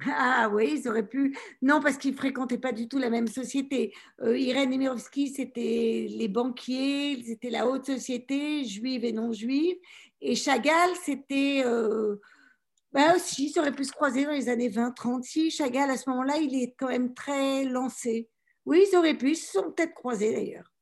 Ah 0.06 0.50
oui, 0.50 0.78
ils 0.78 0.88
auraient 0.88 1.06
pu. 1.06 1.36
Non, 1.60 1.80
parce 1.82 1.98
qu'ils 1.98 2.12
ne 2.12 2.16
fréquentaient 2.16 2.56
pas 2.56 2.72
du 2.72 2.88
tout 2.88 2.96
la 2.96 3.10
même 3.10 3.26
société. 3.26 3.92
Euh, 4.22 4.38
Irène 4.38 4.70
Nemirovsky, 4.70 5.28
c'était 5.28 6.06
les 6.08 6.28
banquiers, 6.28 7.22
c'était 7.22 7.50
la 7.50 7.66
haute 7.66 7.84
société, 7.84 8.64
juive 8.64 9.04
et 9.04 9.12
non 9.12 9.32
juive. 9.32 9.76
Et 10.20 10.34
Chagall, 10.34 10.90
c'était. 11.02 11.62
Euh, 11.64 12.16
bah 12.92 13.14
aussi, 13.14 13.50
ça 13.50 13.60
aurait 13.60 13.72
pu 13.72 13.84
se 13.84 13.92
croiser 13.92 14.24
dans 14.24 14.32
les 14.32 14.48
années 14.48 14.68
20, 14.68 14.90
30. 14.90 15.24
Si 15.24 15.50
Chagall, 15.50 15.90
à 15.90 15.96
ce 15.96 16.10
moment-là, 16.10 16.38
il 16.38 16.62
est 16.62 16.74
quand 16.78 16.88
même 16.88 17.14
très 17.14 17.64
lancé. 17.64 18.28
Oui, 18.66 18.84
ils 18.90 18.96
auraient 18.96 19.16
pu, 19.16 19.30
ils 19.30 19.36
se 19.36 19.52
sont 19.52 19.72
peut-être 19.72 19.94
croisés 19.94 20.32
d'ailleurs. 20.32 20.72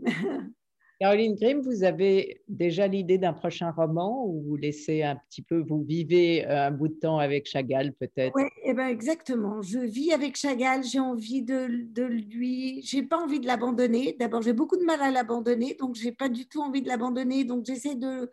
Caroline 1.00 1.36
Grimm, 1.36 1.60
vous 1.60 1.84
avez 1.84 2.42
déjà 2.48 2.88
l'idée 2.88 3.18
d'un 3.18 3.32
prochain 3.32 3.70
roman 3.70 4.26
ou 4.26 4.42
vous 4.42 4.56
laissez 4.56 5.04
un 5.04 5.14
petit 5.14 5.42
peu, 5.42 5.60
vous 5.60 5.84
vivez 5.84 6.44
un 6.44 6.72
bout 6.72 6.88
de 6.88 6.94
temps 6.94 7.18
avec 7.18 7.46
Chagall 7.46 7.92
peut-être? 7.92 8.32
Oui, 8.34 8.48
eh 8.64 8.74
ben 8.74 8.88
exactement. 8.88 9.62
Je 9.62 9.78
vis 9.78 10.12
avec 10.12 10.36
Chagall, 10.36 10.82
j'ai 10.82 10.98
envie 10.98 11.42
de, 11.42 11.68
de 11.92 12.02
lui, 12.02 12.82
j'ai 12.82 13.04
pas 13.04 13.16
envie 13.16 13.38
de 13.38 13.46
l'abandonner. 13.46 14.16
D'abord, 14.18 14.42
j'ai 14.42 14.52
beaucoup 14.52 14.76
de 14.76 14.84
mal 14.84 15.00
à 15.00 15.12
l'abandonner, 15.12 15.76
donc 15.78 15.94
j'ai 15.94 16.10
pas 16.10 16.28
du 16.28 16.48
tout 16.48 16.62
envie 16.62 16.82
de 16.82 16.88
l'abandonner, 16.88 17.44
donc 17.44 17.64
j'essaie 17.64 17.94
de, 17.94 18.28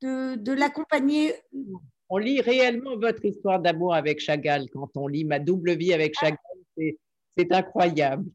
de, 0.00 0.36
de 0.36 0.52
l'accompagner. 0.52 1.32
On 2.08 2.18
lit 2.18 2.40
réellement 2.40 2.96
votre 2.96 3.24
histoire 3.24 3.60
d'amour 3.60 3.96
avec 3.96 4.20
Chagall 4.20 4.70
quand 4.70 4.96
on 4.96 5.08
lit 5.08 5.24
Ma 5.24 5.40
double 5.40 5.76
vie 5.76 5.92
avec 5.92 6.14
ah. 6.22 6.26
Chagall, 6.26 6.94
c'est 7.36 7.52
incroyable. 7.52 8.26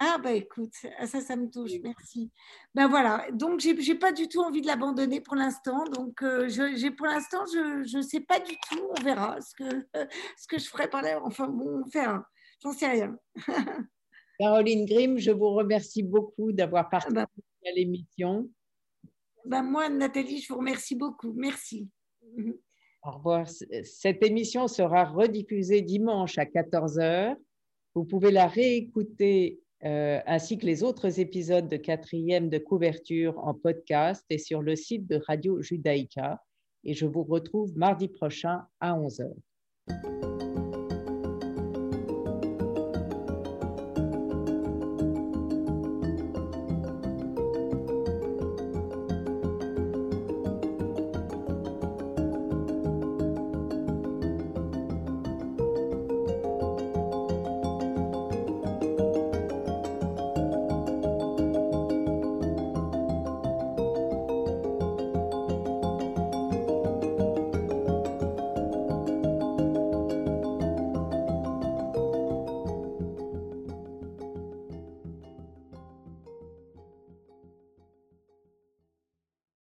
Ah 0.00 0.18
bah 0.22 0.32
écoute, 0.32 0.72
ça, 1.06 1.20
ça 1.20 1.34
me 1.34 1.50
touche, 1.50 1.72
merci. 1.82 2.30
Ben 2.72 2.86
voilà, 2.86 3.26
donc 3.32 3.58
j'ai 3.58 3.74
n'ai 3.74 3.94
pas 3.96 4.12
du 4.12 4.28
tout 4.28 4.40
envie 4.40 4.60
de 4.60 4.68
l'abandonner 4.68 5.20
pour 5.20 5.34
l'instant. 5.34 5.84
Donc 5.92 6.22
euh, 6.22 6.48
j'ai 6.48 6.90
pour 6.92 7.06
l'instant, 7.06 7.44
je 7.46 7.96
ne 7.96 8.02
sais 8.02 8.20
pas 8.20 8.38
du 8.38 8.52
tout, 8.70 8.80
on 8.96 9.02
verra 9.02 9.40
ce 9.40 9.54
que, 9.54 9.64
ce 10.38 10.46
que 10.46 10.58
je 10.58 10.68
ferai 10.68 10.88
par 10.88 11.02
là. 11.02 11.20
Enfin 11.24 11.48
bon, 11.48 11.82
on 11.84 11.88
verra, 11.88 12.24
j'en 12.62 12.72
sais 12.72 12.86
rien. 12.86 13.18
Caroline 14.38 14.86
Grimm, 14.86 15.18
je 15.18 15.32
vous 15.32 15.50
remercie 15.50 16.04
beaucoup 16.04 16.52
d'avoir 16.52 16.86
ah 16.86 16.90
participé 16.90 17.20
bah. 17.24 17.68
à 17.68 17.72
l'émission. 17.72 18.48
Ben 19.44 19.62
moi, 19.64 19.88
Nathalie, 19.88 20.40
je 20.40 20.52
vous 20.52 20.60
remercie 20.60 20.94
beaucoup. 20.94 21.32
Merci. 21.34 21.88
Au 23.02 23.10
revoir. 23.10 23.48
Cette 23.82 24.24
émission 24.24 24.68
sera 24.68 25.04
rediffusée 25.06 25.82
dimanche 25.82 26.38
à 26.38 26.44
14h. 26.44 27.36
Vous 27.94 28.04
pouvez 28.04 28.30
la 28.30 28.46
réécouter 28.46 29.58
euh, 29.84 30.20
ainsi 30.26 30.58
que 30.58 30.66
les 30.66 30.82
autres 30.82 31.20
épisodes 31.20 31.68
de 31.68 31.76
quatrième 31.76 32.48
de 32.48 32.58
couverture 32.58 33.38
en 33.38 33.54
podcast 33.54 34.24
et 34.30 34.38
sur 34.38 34.62
le 34.62 34.74
site 34.74 35.06
de 35.06 35.20
Radio 35.26 35.62
Judaïka. 35.62 36.42
Et 36.84 36.94
je 36.94 37.06
vous 37.06 37.22
retrouve 37.22 37.76
mardi 37.76 38.08
prochain 38.08 38.62
à 38.80 38.94
11h. 38.94 39.32